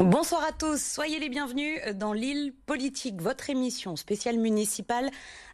Bonsoir 0.00 0.42
à 0.42 0.50
tous, 0.50 0.82
soyez 0.82 1.20
les 1.20 1.28
bienvenus 1.28 1.80
dans 1.94 2.12
l'île 2.12 2.52
politique, 2.66 3.22
votre 3.22 3.48
émission 3.48 3.94
spéciale 3.94 4.38
municipale 4.38 5.08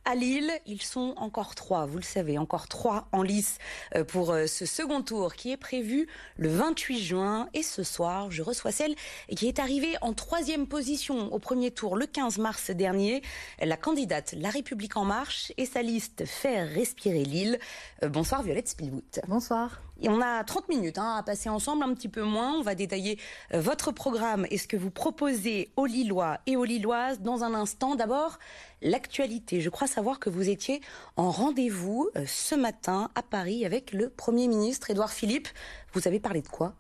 à 0.04 0.14
Lille. 0.14 0.50
Ils 0.66 0.82
sont 0.82 1.14
encore 1.16 1.54
trois, 1.54 1.86
vous 1.86 1.96
le 1.96 2.02
savez, 2.02 2.38
encore 2.38 2.68
trois 2.68 3.08
en 3.12 3.22
lice 3.22 3.58
euh, 3.94 4.04
pour 4.04 4.30
euh, 4.30 4.46
ce 4.46 4.66
second 4.66 5.02
tour 5.02 5.34
qui 5.34 5.52
est 5.52 5.56
prévu 5.56 6.08
le 6.36 6.48
28 6.48 7.02
juin. 7.02 7.48
Et 7.54 7.62
ce 7.62 7.82
soir, 7.82 8.30
je 8.30 8.42
reçois 8.42 8.72
celle 8.72 8.94
qui 9.36 9.48
est 9.48 9.58
arrivée 9.58 9.96
en 10.00 10.12
troisième 10.12 10.66
position 10.66 11.32
au 11.32 11.38
premier 11.38 11.70
tour 11.70 11.96
le 11.96 12.06
15 12.06 12.38
mars 12.38 12.70
dernier, 12.70 13.22
la 13.60 13.76
candidate 13.76 14.34
La 14.36 14.50
République 14.50 14.96
en 14.96 15.04
marche 15.04 15.52
et 15.56 15.66
sa 15.66 15.82
liste 15.82 16.24
Faire 16.24 16.68
respirer 16.68 17.24
Lille. 17.24 17.58
Euh, 18.02 18.08
bonsoir 18.08 18.42
Violette 18.42 18.68
Spielwood. 18.68 19.22
Bonsoir. 19.28 19.82
Et 20.02 20.08
on 20.08 20.22
a 20.22 20.42
30 20.42 20.70
minutes 20.70 20.96
hein, 20.96 21.16
à 21.18 21.22
passer 21.22 21.50
ensemble, 21.50 21.82
un 21.82 21.92
petit 21.92 22.08
peu 22.08 22.22
moins. 22.22 22.54
On 22.54 22.62
va 22.62 22.74
détailler 22.74 23.18
votre 23.52 23.92
programme 23.92 24.46
et 24.50 24.56
ce 24.56 24.66
que 24.66 24.78
vous 24.78 24.90
proposez 24.90 25.70
aux 25.76 25.84
Lillois 25.84 26.38
et 26.46 26.56
aux 26.56 26.64
Lilloises 26.64 27.20
dans 27.20 27.44
un 27.44 27.52
instant. 27.52 27.96
D'abord, 27.96 28.38
l'actualité. 28.82 29.60
Je 29.60 29.68
crois 29.68 29.86
savoir 29.90 30.20
que 30.20 30.30
vous 30.30 30.48
étiez 30.48 30.80
en 31.16 31.30
rendez-vous 31.30 32.08
euh, 32.16 32.24
ce 32.26 32.54
matin 32.54 33.10
à 33.14 33.22
Paris 33.22 33.66
avec 33.66 33.92
le 33.92 34.08
Premier 34.08 34.48
ministre 34.48 34.90
Édouard 34.90 35.12
Philippe. 35.12 35.48
Vous 35.92 36.06
avez 36.06 36.20
parlé 36.20 36.42
de 36.42 36.48
quoi? 36.48 36.74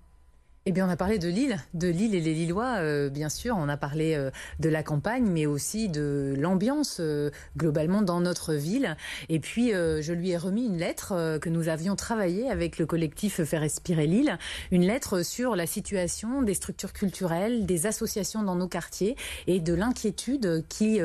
Eh 0.66 0.72
bien, 0.72 0.86
on 0.86 0.90
a 0.90 0.96
parlé 0.96 1.18
de 1.18 1.28
Lille, 1.28 1.56
de 1.72 1.88
Lille 1.88 2.14
et 2.14 2.20
les 2.20 2.34
Lillois, 2.34 2.76
euh, 2.80 3.08
bien 3.08 3.30
sûr. 3.30 3.56
On 3.56 3.70
a 3.70 3.78
parlé 3.78 4.14
euh, 4.14 4.30
de 4.58 4.68
la 4.68 4.82
campagne, 4.82 5.24
mais 5.24 5.46
aussi 5.46 5.88
de 5.88 6.34
l'ambiance 6.36 6.98
euh, 7.00 7.30
globalement 7.56 8.02
dans 8.02 8.20
notre 8.20 8.52
ville. 8.52 8.94
Et 9.30 9.40
puis, 9.40 9.70
je 9.70 10.12
lui 10.12 10.30
ai 10.30 10.36
remis 10.36 10.66
une 10.66 10.76
lettre 10.76 11.38
que 11.40 11.48
nous 11.48 11.68
avions 11.68 11.96
travaillée 11.96 12.50
avec 12.50 12.78
le 12.78 12.84
collectif 12.84 13.42
Faire 13.42 13.62
respirer 13.62 14.06
Lille, 14.06 14.38
une 14.70 14.84
lettre 14.84 15.22
sur 15.22 15.56
la 15.56 15.66
situation 15.66 16.42
des 16.42 16.54
structures 16.54 16.92
culturelles, 16.92 17.64
des 17.64 17.86
associations 17.86 18.42
dans 18.42 18.54
nos 18.54 18.68
quartiers 18.68 19.16
et 19.46 19.60
de 19.60 19.72
l'inquiétude 19.72 20.64
qui 20.68 21.00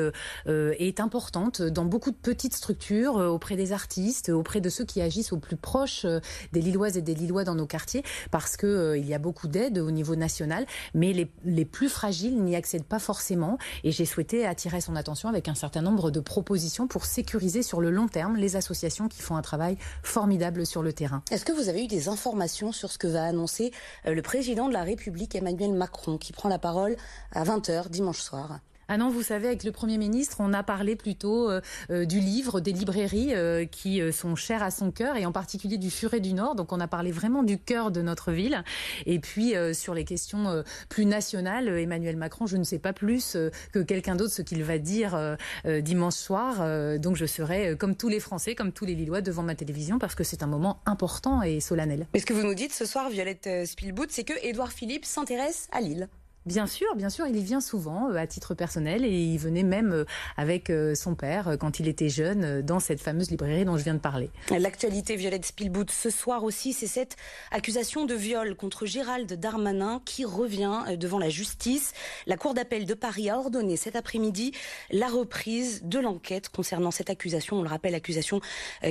est 0.46 1.00
importante 1.00 1.62
dans 1.62 1.84
beaucoup 1.84 2.10
de 2.10 2.16
petites 2.16 2.54
structures 2.54 3.14
auprès 3.14 3.56
des 3.56 3.72
artistes, 3.72 4.28
auprès 4.28 4.60
de 4.60 4.68
ceux 4.68 4.84
qui 4.84 5.00
agissent 5.00 5.32
au 5.32 5.38
plus 5.38 5.56
proche 5.56 6.04
des 6.52 6.60
Lilloises 6.60 6.96
et 6.96 7.02
des 7.02 7.14
Lillois 7.14 7.44
dans 7.44 7.54
nos 7.54 7.66
quartiers, 7.66 8.02
parce 8.30 8.56
que 8.56 8.96
il 8.96 9.06
y 9.06 9.14
a 9.14 9.18
beaucoup 9.18 9.46
d'aide 9.56 9.78
au 9.78 9.90
niveau 9.90 10.16
national, 10.16 10.66
mais 10.94 11.12
les, 11.12 11.30
les 11.44 11.64
plus 11.64 11.88
fragiles 11.88 12.42
n'y 12.42 12.56
accèdent 12.56 12.84
pas 12.84 12.98
forcément. 12.98 13.58
Et 13.84 13.90
j'ai 13.90 14.04
souhaité 14.04 14.46
attirer 14.46 14.80
son 14.80 14.96
attention 14.96 15.28
avec 15.28 15.48
un 15.48 15.54
certain 15.54 15.82
nombre 15.82 16.10
de 16.10 16.20
propositions 16.20 16.86
pour 16.86 17.06
sécuriser 17.06 17.62
sur 17.62 17.80
le 17.80 17.90
long 17.90 18.08
terme 18.08 18.36
les 18.36 18.56
associations 18.56 19.08
qui 19.08 19.22
font 19.22 19.36
un 19.36 19.42
travail 19.42 19.78
formidable 20.02 20.66
sur 20.66 20.82
le 20.82 20.92
terrain. 20.92 21.22
Est-ce 21.30 21.44
que 21.44 21.52
vous 21.52 21.68
avez 21.68 21.84
eu 21.84 21.88
des 21.88 22.08
informations 22.08 22.72
sur 22.72 22.92
ce 22.92 22.98
que 22.98 23.06
va 23.06 23.24
annoncer 23.24 23.72
euh, 24.06 24.14
le 24.14 24.22
président 24.22 24.68
de 24.68 24.74
la 24.74 24.82
République, 24.82 25.34
Emmanuel 25.34 25.72
Macron, 25.72 26.18
qui 26.18 26.32
prend 26.32 26.48
la 26.48 26.58
parole 26.58 26.96
à 27.32 27.44
20h 27.44 27.88
dimanche 27.88 28.20
soir? 28.20 28.60
Ah 28.88 28.98
non, 28.98 29.10
vous 29.10 29.22
savez, 29.22 29.48
avec 29.48 29.64
le 29.64 29.72
Premier 29.72 29.98
ministre, 29.98 30.36
on 30.38 30.52
a 30.52 30.62
parlé 30.62 30.94
plutôt 30.94 31.50
euh, 31.50 31.60
euh, 31.90 32.04
du 32.04 32.20
livre, 32.20 32.60
des 32.60 32.72
librairies 32.72 33.34
euh, 33.34 33.64
qui 33.64 34.00
sont 34.12 34.36
chères 34.36 34.62
à 34.62 34.70
son 34.70 34.92
cœur, 34.92 35.16
et 35.16 35.26
en 35.26 35.32
particulier 35.32 35.76
du 35.76 35.90
Furet 35.90 36.20
du 36.20 36.32
Nord. 36.32 36.54
Donc 36.54 36.72
on 36.72 36.78
a 36.78 36.86
parlé 36.86 37.10
vraiment 37.10 37.42
du 37.42 37.58
cœur 37.58 37.90
de 37.90 38.00
notre 38.00 38.30
ville. 38.30 38.62
Et 39.06 39.18
puis 39.18 39.54
sur 39.72 39.94
les 39.94 40.04
questions 40.04 40.62
plus 40.88 41.06
nationales, 41.06 41.68
Emmanuel 41.68 42.16
Macron, 42.16 42.46
je 42.46 42.56
ne 42.56 42.64
sais 42.64 42.78
pas 42.78 42.92
plus 42.92 43.36
que 43.72 43.78
quelqu'un 43.80 44.16
d'autre 44.16 44.32
ce 44.32 44.42
qu'il 44.42 44.62
va 44.62 44.78
dire 44.78 45.36
dimanche 45.64 46.14
soir. 46.14 46.98
donc 46.98 47.16
je 47.16 47.26
serai, 47.26 47.76
comme 47.76 47.96
tous 47.96 48.08
les 48.08 48.20
Français, 48.20 48.54
comme 48.54 48.72
tous 48.72 48.84
les 48.84 48.94
Lillois, 48.94 49.20
devant 49.20 49.42
ma 49.42 49.54
télévision, 49.54 49.98
parce 49.98 50.14
que 50.14 50.24
c'est 50.24 50.42
un 50.42 50.46
moment 50.46 50.80
important 50.86 51.42
et 51.42 51.60
solennel. 51.60 52.06
Mais 52.14 52.20
ce 52.20 52.26
que 52.26 52.34
vous 52.34 52.46
nous 52.46 52.54
dites 52.54 52.72
ce 52.72 52.84
soir, 52.84 53.10
Violette 53.10 53.48
Spielbout, 53.66 54.06
c'est 54.10 54.24
que 54.24 54.34
Édouard 54.42 54.72
Philippe 54.72 55.04
s'intéresse 55.04 55.68
à 55.72 55.80
Lille. 55.80 56.08
Bien 56.46 56.68
sûr, 56.68 56.94
bien 56.94 57.10
sûr, 57.10 57.26
il 57.26 57.36
y 57.36 57.42
vient 57.42 57.60
souvent 57.60 58.08
euh, 58.08 58.14
à 58.14 58.26
titre 58.28 58.54
personnel 58.54 59.04
et 59.04 59.10
il 59.10 59.36
venait 59.36 59.64
même 59.64 59.92
euh, 59.92 60.04
avec 60.36 60.70
euh, 60.70 60.94
son 60.94 61.16
père 61.16 61.56
quand 61.58 61.80
il 61.80 61.88
était 61.88 62.08
jeune 62.08 62.62
dans 62.62 62.78
cette 62.78 63.00
fameuse 63.00 63.32
librairie 63.32 63.64
dont 63.64 63.76
je 63.76 63.82
viens 63.82 63.94
de 63.94 63.98
parler. 63.98 64.30
L'actualité 64.56 65.16
Violette 65.16 65.44
Spielboot 65.44 65.90
ce 65.90 66.08
soir 66.08 66.44
aussi, 66.44 66.72
c'est 66.72 66.86
cette 66.86 67.16
accusation 67.50 68.04
de 68.04 68.14
viol 68.14 68.54
contre 68.54 68.86
Gérald 68.86 69.32
Darmanin 69.32 70.00
qui 70.04 70.24
revient 70.24 70.96
devant 70.96 71.18
la 71.18 71.30
justice. 71.30 71.94
La 72.28 72.36
Cour 72.36 72.54
d'appel 72.54 72.86
de 72.86 72.94
Paris 72.94 73.28
a 73.28 73.38
ordonné 73.38 73.76
cet 73.76 73.96
après-midi 73.96 74.52
la 74.92 75.08
reprise 75.08 75.82
de 75.82 75.98
l'enquête 75.98 76.48
concernant 76.48 76.92
cette 76.92 77.10
accusation. 77.10 77.56
On 77.58 77.62
le 77.62 77.68
rappelle, 77.68 77.96
accusation 77.96 78.40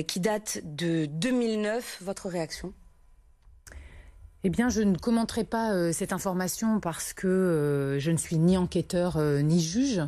qui 0.06 0.20
date 0.20 0.60
de 0.62 1.06
2009. 1.06 2.00
Votre 2.02 2.28
réaction? 2.28 2.74
Eh 4.46 4.48
bien, 4.48 4.68
je 4.68 4.80
ne 4.80 4.96
commenterai 4.96 5.42
pas 5.42 5.72
euh, 5.72 5.90
cette 5.92 6.12
information 6.12 6.78
parce 6.78 7.12
que 7.12 7.26
euh, 7.26 7.98
je 7.98 8.12
ne 8.12 8.16
suis 8.16 8.38
ni 8.38 8.56
enquêteur 8.56 9.16
euh, 9.16 9.40
ni 9.40 9.60
juge. 9.60 10.00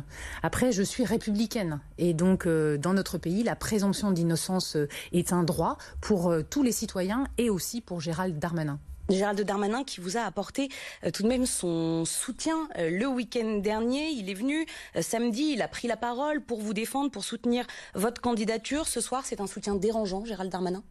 Après, 0.43 0.71
je 0.71 0.81
suis 0.81 1.03
républicaine. 1.03 1.81
Et 1.97 2.13
donc, 2.13 2.47
dans 2.47 2.93
notre 2.93 3.17
pays, 3.17 3.43
la 3.43 3.57
présomption 3.57 4.11
d'innocence 4.11 4.77
est 5.11 5.33
un 5.33 5.43
droit 5.43 5.77
pour 5.99 6.33
tous 6.49 6.63
les 6.63 6.71
citoyens 6.71 7.25
et 7.37 7.49
aussi 7.49 7.81
pour 7.81 7.99
Gérald 7.99 8.39
Darmanin. 8.39 8.79
Gérald 9.09 9.41
Darmanin 9.41 9.83
qui 9.83 9.99
vous 9.99 10.15
a 10.15 10.21
apporté 10.21 10.69
tout 11.13 11.23
de 11.23 11.27
même 11.27 11.45
son 11.45 12.05
soutien 12.05 12.69
le 12.77 13.07
week-end 13.07 13.57
dernier. 13.57 14.07
Il 14.11 14.29
est 14.29 14.35
venu 14.35 14.65
samedi, 15.01 15.51
il 15.55 15.61
a 15.61 15.67
pris 15.67 15.89
la 15.89 15.97
parole 15.97 16.39
pour 16.39 16.61
vous 16.61 16.73
défendre, 16.73 17.11
pour 17.11 17.25
soutenir 17.25 17.67
votre 17.93 18.21
candidature. 18.21 18.87
Ce 18.87 19.01
soir, 19.01 19.23
c'est 19.25 19.41
un 19.41 19.47
soutien 19.47 19.75
dérangeant, 19.75 20.23
Gérald 20.23 20.49
Darmanin 20.49 20.83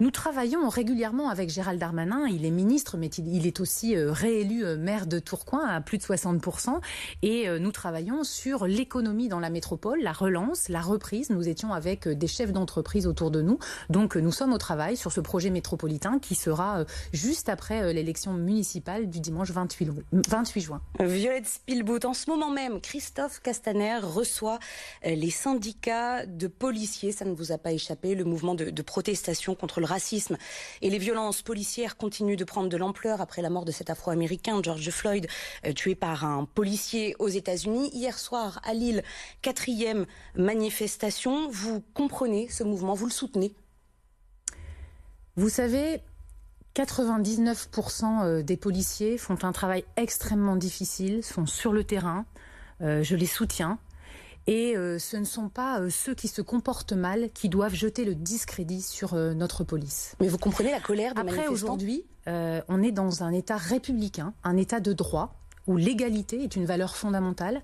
nous 0.00 0.10
travaillons 0.10 0.68
régulièrement 0.68 1.28
avec 1.28 1.50
Gérald 1.50 1.78
Darmanin. 1.78 2.26
Il 2.26 2.44
est 2.44 2.50
ministre, 2.50 2.96
mais 2.96 3.06
il 3.06 3.46
est 3.46 3.60
aussi 3.60 3.94
euh, 3.94 4.10
réélu 4.10 4.64
euh, 4.64 4.76
maire 4.76 5.06
de 5.06 5.20
Tourcoing 5.20 5.64
à 5.64 5.80
plus 5.80 5.98
de 5.98 6.02
60%. 6.02 6.80
Et 7.22 7.48
euh, 7.48 7.60
nous 7.60 7.70
travaillons 7.70 8.24
sur 8.24 8.66
l'économie 8.66 9.28
dans 9.28 9.38
la 9.38 9.50
métropole, 9.50 10.00
la 10.02 10.12
relance, 10.12 10.68
la 10.68 10.80
reprise. 10.80 11.30
Nous 11.30 11.48
étions 11.48 11.72
avec 11.72 12.08
des 12.08 12.26
chefs 12.26 12.52
d'entreprise 12.52 13.06
autour 13.06 13.30
de 13.30 13.40
nous. 13.40 13.60
Donc 13.88 14.16
nous 14.16 14.32
sommes 14.32 14.52
au 14.52 14.58
travail 14.58 14.96
sur 14.96 15.12
ce 15.12 15.20
projet 15.20 15.50
métropolitain 15.50 16.18
qui 16.18 16.34
sera 16.34 16.84
juste 17.12 17.48
après 17.48 17.92
l'élection 17.92 18.32
municipale 18.32 19.08
du 19.08 19.20
dimanche 19.20 19.52
28, 19.52 19.90
28 20.28 20.60
juin. 20.60 20.80
Violette 20.98 21.46
Spielbout, 21.46 22.04
en 22.04 22.14
ce 22.14 22.28
moment 22.30 22.50
même, 22.50 22.80
Christophe 22.80 23.40
Castaner 23.40 23.98
reçoit 24.02 24.58
les 25.04 25.30
syndicats 25.30 26.26
de 26.26 26.48
policiers. 26.48 27.12
Ça 27.12 27.24
ne 27.24 27.34
vous 27.34 27.52
a 27.52 27.58
pas 27.58 27.72
échappé, 27.72 28.14
le 28.14 28.24
mouvement 28.24 28.54
de, 28.54 28.70
de 28.70 28.82
protestation 28.82 29.54
contre 29.54 29.80
le 29.84 29.88
racisme 29.88 30.38
et 30.80 30.88
les 30.88 30.98
violences 30.98 31.42
policières 31.42 31.96
continuent 31.96 32.36
de 32.36 32.44
prendre 32.44 32.70
de 32.70 32.76
l'ampleur 32.76 33.20
après 33.20 33.42
la 33.42 33.50
mort 33.50 33.66
de 33.66 33.72
cet 33.72 33.90
Afro-Américain, 33.90 34.60
George 34.62 34.88
Floyd, 34.90 35.26
euh, 35.66 35.72
tué 35.74 35.94
par 35.94 36.24
un 36.24 36.46
policier 36.46 37.14
aux 37.18 37.28
États-Unis. 37.28 37.90
Hier 37.92 38.18
soir, 38.18 38.60
à 38.64 38.72
Lille, 38.72 39.02
quatrième 39.42 40.06
manifestation. 40.36 41.50
Vous 41.50 41.82
comprenez 41.92 42.48
ce 42.48 42.64
mouvement, 42.64 42.94
vous 42.94 43.06
le 43.06 43.12
soutenez? 43.12 43.54
Vous 45.36 45.50
savez, 45.50 46.00
99% 46.74 48.24
euh, 48.24 48.42
des 48.42 48.56
policiers 48.56 49.18
font 49.18 49.36
un 49.42 49.52
travail 49.52 49.84
extrêmement 49.96 50.56
difficile, 50.56 51.22
sont 51.22 51.46
sur 51.46 51.72
le 51.72 51.84
terrain. 51.84 52.24
Euh, 52.80 53.02
je 53.02 53.16
les 53.16 53.26
soutiens. 53.26 53.78
Et 54.46 54.76
euh, 54.76 54.98
ce 54.98 55.16
ne 55.16 55.24
sont 55.24 55.48
pas 55.48 55.80
euh, 55.80 55.90
ceux 55.90 56.14
qui 56.14 56.28
se 56.28 56.42
comportent 56.42 56.92
mal 56.92 57.30
qui 57.32 57.48
doivent 57.48 57.74
jeter 57.74 58.04
le 58.04 58.14
discrédit 58.14 58.82
sur 58.82 59.14
euh, 59.14 59.32
notre 59.32 59.64
police. 59.64 60.14
Mais 60.20 60.28
vous 60.28 60.38
comprenez 60.38 60.70
la 60.70 60.80
colère 60.80 61.14
des 61.14 61.20
Après, 61.20 61.46
aujourd'hui, 61.48 62.04
on 62.26 62.82
est 62.82 62.92
dans 62.92 63.22
un 63.22 63.32
État 63.32 63.56
républicain, 63.56 64.32
un 64.44 64.56
État 64.56 64.80
de 64.80 64.92
droit, 64.94 65.34
où 65.66 65.76
l'égalité 65.76 66.42
est 66.42 66.56
une 66.56 66.64
valeur 66.64 66.96
fondamentale. 66.96 67.62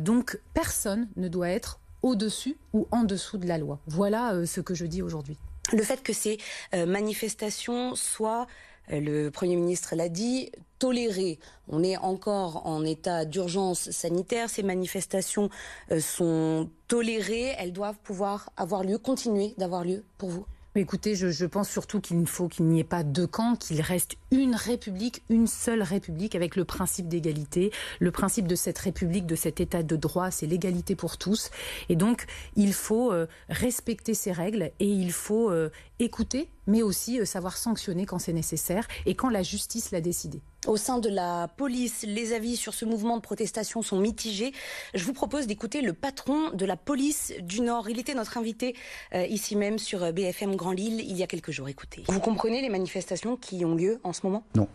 donc, 0.00 0.40
personne 0.52 1.08
ne 1.16 1.28
doit 1.28 1.48
être 1.48 1.78
au-dessus 2.02 2.56
ou 2.72 2.88
en 2.90 3.04
dessous 3.04 3.38
de 3.38 3.46
la 3.46 3.58
loi. 3.58 3.78
Voilà 3.86 4.44
ce 4.46 4.60
que 4.60 4.74
je 4.74 4.84
dis 4.84 5.00
aujourd'hui. 5.00 5.38
Le 5.72 5.84
fait 5.84 6.02
que 6.02 6.12
ces 6.12 6.38
manifestations 6.74 7.94
soient 7.94 8.48
le 8.88 9.30
Premier 9.30 9.56
ministre 9.56 9.94
l'a 9.94 10.08
dit, 10.08 10.50
toléré. 10.78 11.38
On 11.68 11.82
est 11.84 11.96
encore 11.96 12.66
en 12.66 12.84
état 12.84 13.24
d'urgence 13.24 13.90
sanitaire. 13.90 14.50
Ces 14.50 14.64
manifestations 14.64 15.48
euh, 15.92 16.00
sont 16.00 16.68
tolérées. 16.88 17.54
Elles 17.58 17.72
doivent 17.72 17.98
pouvoir 18.02 18.50
avoir 18.56 18.82
lieu, 18.82 18.98
continuer 18.98 19.54
d'avoir 19.58 19.84
lieu 19.84 20.02
pour 20.18 20.30
vous 20.30 20.44
Écoutez, 20.74 21.14
je, 21.14 21.44
pense 21.44 21.68
surtout 21.68 22.00
qu'il 22.00 22.26
faut 22.26 22.48
qu'il 22.48 22.64
n'y 22.64 22.80
ait 22.80 22.84
pas 22.84 23.02
deux 23.02 23.26
camps, 23.26 23.56
qu'il 23.56 23.82
reste 23.82 24.16
une 24.30 24.54
république, 24.54 25.22
une 25.28 25.46
seule 25.46 25.82
république 25.82 26.34
avec 26.34 26.56
le 26.56 26.64
principe 26.64 27.08
d'égalité. 27.08 27.70
Le 28.00 28.10
principe 28.10 28.48
de 28.48 28.54
cette 28.54 28.78
république, 28.78 29.26
de 29.26 29.36
cet 29.36 29.60
état 29.60 29.82
de 29.82 29.96
droit, 29.96 30.30
c'est 30.30 30.46
l'égalité 30.46 30.96
pour 30.96 31.18
tous. 31.18 31.50
Et 31.90 31.96
donc, 31.96 32.24
il 32.56 32.72
faut 32.72 33.12
euh, 33.12 33.26
respecter 33.50 34.14
ces 34.14 34.32
règles 34.32 34.70
et 34.80 34.88
il 34.88 35.12
faut 35.12 35.52
écouter, 35.98 36.48
mais 36.66 36.82
aussi 36.82 37.20
euh, 37.20 37.24
savoir 37.24 37.56
sanctionner 37.56 38.06
quand 38.06 38.18
c'est 38.18 38.32
nécessaire 38.32 38.88
et 39.06 39.14
quand 39.14 39.28
la 39.28 39.42
justice 39.42 39.90
l'a 39.90 40.00
décidé. 40.00 40.40
Au 40.68 40.76
sein 40.76 41.00
de 41.00 41.08
la 41.08 41.48
police, 41.48 42.04
les 42.06 42.32
avis 42.32 42.56
sur 42.56 42.72
ce 42.72 42.84
mouvement 42.84 43.16
de 43.16 43.22
protestation 43.22 43.82
sont 43.82 43.98
mitigés. 43.98 44.52
Je 44.94 45.04
vous 45.04 45.12
propose 45.12 45.48
d'écouter 45.48 45.82
le 45.82 45.92
patron 45.92 46.50
de 46.52 46.64
la 46.64 46.76
police 46.76 47.32
du 47.40 47.62
Nord. 47.62 47.90
Il 47.90 47.98
était 47.98 48.14
notre 48.14 48.38
invité 48.38 48.76
euh, 49.12 49.26
ici 49.26 49.56
même 49.56 49.78
sur 49.78 50.04
euh, 50.04 50.12
BFM 50.12 50.54
Grand 50.54 50.70
Lille 50.70 51.00
il 51.00 51.16
y 51.16 51.24
a 51.24 51.26
quelques 51.26 51.50
jours. 51.50 51.68
Écoutez. 51.68 52.04
Vous 52.06 52.20
comprenez 52.20 52.62
les 52.62 52.68
manifestations 52.68 53.36
qui 53.36 53.64
ont 53.64 53.74
lieu 53.74 53.98
en 54.04 54.12
ce 54.12 54.24
moment? 54.24 54.44
Non. 54.54 54.68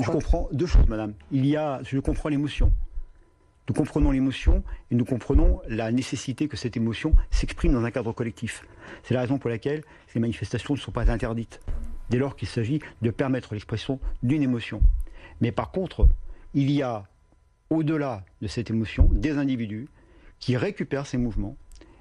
Je 0.00 0.10
comprends 0.10 0.48
deux 0.52 0.64
choses, 0.64 0.88
madame. 0.88 1.12
Il 1.30 1.44
y 1.44 1.54
a, 1.54 1.82
je 1.82 1.98
comprends 1.98 2.30
l'émotion. 2.30 2.72
Nous 3.68 3.74
comprenons 3.74 4.10
l'émotion 4.10 4.64
et 4.90 4.94
nous 4.94 5.04
comprenons 5.04 5.60
la 5.68 5.92
nécessité 5.92 6.48
que 6.48 6.56
cette 6.56 6.78
émotion 6.78 7.14
s'exprime 7.30 7.74
dans 7.74 7.84
un 7.84 7.90
cadre 7.90 8.12
collectif. 8.12 8.64
C'est 9.02 9.12
la 9.12 9.20
raison 9.20 9.36
pour 9.36 9.50
laquelle 9.50 9.82
ces 10.08 10.18
manifestations 10.18 10.74
ne 10.74 10.78
sont 10.78 10.92
pas 10.92 11.10
interdites, 11.10 11.60
dès 12.12 12.18
lors 12.18 12.36
qu'il 12.36 12.46
s'agit 12.46 12.80
de 13.00 13.10
permettre 13.10 13.54
l'expression 13.54 13.98
d'une 14.22 14.42
émotion. 14.42 14.82
Mais 15.40 15.50
par 15.50 15.72
contre, 15.72 16.06
il 16.52 16.70
y 16.70 16.82
a, 16.82 17.08
au-delà 17.70 18.22
de 18.42 18.48
cette 18.48 18.68
émotion, 18.68 19.08
des 19.12 19.38
individus 19.38 19.88
qui 20.38 20.58
récupèrent 20.58 21.06
ces 21.06 21.16
mouvements 21.16 21.56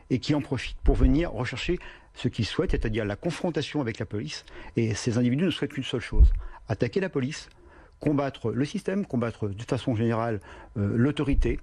et 0.09 0.19
qui 0.19 0.35
en 0.35 0.41
profitent 0.41 0.81
pour 0.83 0.95
venir 0.95 1.31
rechercher 1.31 1.79
ce 2.13 2.27
qu'ils 2.27 2.45
souhaitent, 2.45 2.71
c'est-à-dire 2.71 3.05
la 3.05 3.15
confrontation 3.15 3.79
avec 3.79 3.99
la 3.99 4.05
police. 4.05 4.43
Et 4.75 4.93
ces 4.95 5.17
individus 5.17 5.45
ne 5.45 5.49
souhaitent 5.49 5.71
qu'une 5.71 5.85
seule 5.85 6.01
chose, 6.01 6.33
attaquer 6.67 6.99
la 6.99 7.07
police, 7.07 7.47
combattre 8.01 8.51
le 8.51 8.65
système, 8.65 9.05
combattre 9.05 9.47
de 9.47 9.63
façon 9.63 9.95
générale 9.95 10.41
euh, 10.75 10.91
l'autorité. 10.97 11.61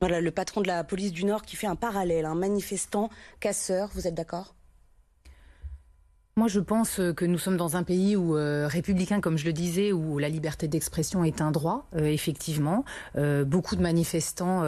Voilà, 0.00 0.20
le 0.20 0.30
patron 0.30 0.60
de 0.60 0.68
la 0.68 0.84
police 0.84 1.10
du 1.10 1.24
Nord 1.24 1.42
qui 1.42 1.56
fait 1.56 1.66
un 1.66 1.74
parallèle, 1.74 2.24
un 2.24 2.36
manifestant, 2.36 3.10
casseur, 3.40 3.90
vous 3.94 4.06
êtes 4.06 4.14
d'accord? 4.14 4.54
Moi, 6.38 6.48
je 6.48 6.60
pense 6.60 7.00
que 7.16 7.24
nous 7.24 7.38
sommes 7.38 7.56
dans 7.56 7.78
un 7.78 7.82
pays 7.82 8.14
où 8.14 8.36
euh, 8.36 8.68
républicain, 8.68 9.22
comme 9.22 9.38
je 9.38 9.46
le 9.46 9.54
disais, 9.54 9.92
où 9.92 10.18
la 10.18 10.28
liberté 10.28 10.68
d'expression 10.68 11.24
est 11.24 11.40
un 11.40 11.50
droit, 11.50 11.88
euh, 11.96 12.04
effectivement. 12.04 12.84
Euh, 13.16 13.46
beaucoup 13.46 13.74
de 13.74 13.80
manifestants 13.80 14.62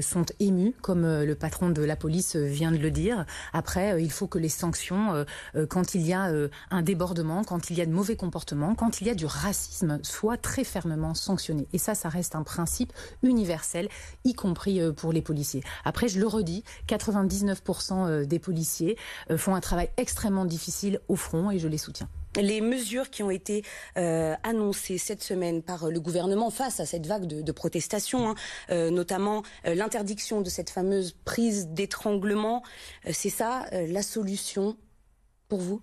sont 0.00 0.24
émus, 0.40 0.74
comme 0.82 1.02
le 1.06 1.34
patron 1.36 1.70
de 1.70 1.82
la 1.82 1.94
police 1.94 2.34
vient 2.34 2.72
de 2.72 2.78
le 2.78 2.90
dire. 2.90 3.24
Après, 3.52 4.02
il 4.02 4.10
faut 4.10 4.26
que 4.26 4.38
les 4.38 4.48
sanctions, 4.48 5.24
quand 5.68 5.94
il 5.94 6.02
y 6.02 6.12
a 6.12 6.32
un 6.70 6.82
débordement, 6.82 7.44
quand 7.44 7.70
il 7.70 7.78
y 7.78 7.82
a 7.82 7.86
de 7.86 7.92
mauvais 7.92 8.16
comportements, 8.16 8.74
quand 8.74 9.00
il 9.00 9.06
y 9.06 9.10
a 9.10 9.14
du 9.14 9.26
racisme, 9.26 10.00
soient 10.02 10.36
très 10.36 10.64
fermement 10.64 11.14
sanctionnés. 11.14 11.68
Et 11.72 11.78
ça, 11.78 11.94
ça 11.94 12.08
reste 12.08 12.34
un 12.34 12.42
principe 12.42 12.92
universel, 13.22 13.88
y 14.24 14.34
compris 14.34 14.80
pour 14.96 15.12
les 15.12 15.22
policiers. 15.22 15.62
Après, 15.84 16.08
je 16.08 16.18
le 16.18 16.26
redis, 16.26 16.64
99% 16.88 18.24
des 18.24 18.38
policiers 18.38 18.96
font 19.36 19.54
un 19.54 19.60
travail 19.60 19.90
extrêmement 19.96 20.44
difficile 20.44 20.95
au 21.08 21.16
front 21.16 21.50
et 21.50 21.58
je 21.58 21.68
les 21.68 21.78
soutiens. 21.78 22.08
Les 22.40 22.60
mesures 22.60 23.08
qui 23.10 23.22
ont 23.22 23.30
été 23.30 23.62
euh, 23.96 24.34
annoncées 24.42 24.98
cette 24.98 25.22
semaine 25.22 25.62
par 25.62 25.90
le 25.90 26.00
gouvernement 26.00 26.50
face 26.50 26.80
à 26.80 26.86
cette 26.86 27.06
vague 27.06 27.26
de, 27.26 27.52
protestations, 27.52 28.28
hein, 28.28 28.34
euh, 28.70 28.90
notamment 28.90 29.42
euh, 29.66 29.74
l'interdiction 29.74 30.42
de 30.42 30.50
cette 30.50 30.68
fameuse 30.68 31.16
prise 31.24 31.68
d'étranglement, 31.68 32.62
c'est 33.10 33.30
ça 33.30 33.66
la 33.72 34.02
solution 34.02 34.76
pour 35.48 35.60
vous? 35.60 35.80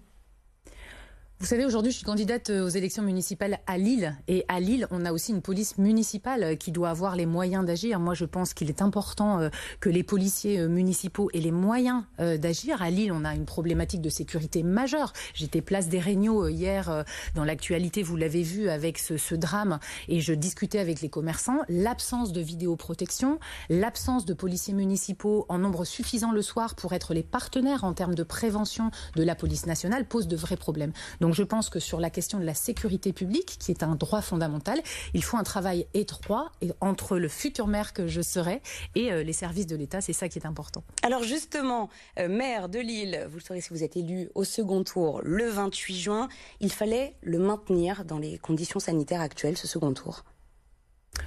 Vous 1.44 1.50
savez, 1.50 1.66
aujourd'hui, 1.66 1.92
je 1.92 1.98
suis 1.98 2.06
candidate 2.06 2.52
euh, 2.52 2.66
aux 2.66 2.70
élections 2.70 3.04
municipales 3.04 3.60
à 3.68 3.78
Lille. 3.78 4.16
Et 4.30 4.46
à 4.48 4.62
Lille, 4.62 4.88
on 4.92 5.04
a 5.04 5.12
aussi 5.12 5.34
une 5.34 5.42
police 5.42 5.78
municipale 5.78 6.44
euh, 6.44 6.56
qui 6.56 6.72
doit 6.72 6.90
avoir 6.90 7.18
les 7.18 7.26
moyens 7.26 7.66
d'agir. 7.66 8.00
Moi, 8.00 8.14
je 8.14 8.24
pense 8.24 8.54
qu'il 8.54 8.70
est 8.70 8.82
important 8.82 9.42
euh, 9.42 9.50
que 9.82 9.90
les 9.90 10.04
policiers 10.04 10.66
municipaux 10.70 11.30
aient 11.34 11.42
les 11.42 11.52
moyens 11.52 12.04
d'agir. 12.18 12.82
À 12.82 12.90
Lille, 12.90 13.12
on 13.12 13.26
a 13.26 13.36
une 13.36 13.44
problématique 13.44 14.00
de 14.00 14.10
sécurité 14.10 14.64
majeure. 14.64 15.12
J'étais 15.34 15.62
place 15.62 15.90
des 15.90 16.00
Régnaux 16.00 16.48
hier 16.48 17.04
dans 17.36 17.44
l'actualité, 17.44 18.04
vous 18.04 18.16
l'avez 18.16 18.44
vu, 18.44 18.70
avec 18.70 18.98
ce, 18.98 19.36
drame. 19.36 19.80
Et 20.08 20.22
je 20.22 20.34
discutais 20.34 20.80
avec 20.80 21.02
les 21.02 21.10
commerçants. 21.10 21.60
L'absence 21.68 22.32
de 22.32 22.40
vidéoprotection, 22.40 23.40
l'absence 23.70 24.26
de 24.26 24.34
policiers 24.34 24.74
municipaux 24.74 25.46
en 25.50 25.58
nombre 25.58 25.84
suffisant 25.84 26.32
le 26.32 26.42
soir 26.42 26.76
pour 26.76 26.94
être 26.94 27.14
les 27.14 27.24
partenaires 27.24 27.84
en 27.84 27.94
termes 27.94 28.16
de 28.16 28.24
prévention 28.24 28.92
de 29.16 29.24
la 29.24 29.36
police 29.36 29.66
nationale 29.66 30.08
pose 30.08 30.28
de 30.28 30.38
vrais 30.38 30.58
problèmes. 30.58 30.94
Donc 31.20 31.33
je 31.34 31.44
pense 31.44 31.70
que 31.70 31.80
sur 31.80 32.00
la 32.00 32.10
question 32.10 32.40
de 32.40 32.46
la 32.46 32.54
sécurité 32.54 33.14
publique, 33.14 33.58
qui 33.60 33.72
est 33.72 33.84
un 33.84 33.96
droit 33.96 34.22
fondamental, 34.22 34.82
il 35.14 35.24
faut 35.24 35.38
un 35.38 35.44
travail 35.44 35.88
étroit 35.94 36.52
entre 36.82 37.18
le 37.18 37.28
futur 37.28 37.68
maire 37.68 37.94
que 37.94 38.08
je 38.08 38.22
serai 38.22 38.62
et 38.96 39.12
euh, 39.12 39.24
les 39.24 39.34
services 39.34 39.68
de 39.68 39.76
l'État. 39.76 40.02
C'est 40.02 40.14
ça 40.14 40.30
qui 40.30 40.40
est 40.40 40.46
important. 40.46 40.84
Alors 41.02 41.24
justement, 41.24 41.90
euh, 42.20 42.28
maire 42.28 42.70
de 42.70 42.80
Lille, 42.80 43.28
vous 43.30 43.38
le 43.38 43.44
saurez 43.44 43.62
si 43.62 43.70
vous 43.70 43.84
êtes 43.84 43.98
élu 43.98 44.30
au 44.36 44.44
second 44.44 44.84
tour 44.84 45.22
le 45.24 45.50
28 45.50 45.96
juin, 45.96 46.30
il 46.60 46.72
fallait 46.72 47.16
le 47.22 47.40
maintenir 47.40 48.06
dans 48.06 48.18
les 48.18 48.38
conditions 48.38 48.80
sanitaires 48.80 49.22
actuelles, 49.22 49.58
ce 49.58 49.68
second 49.68 49.94
tour. 49.94 50.24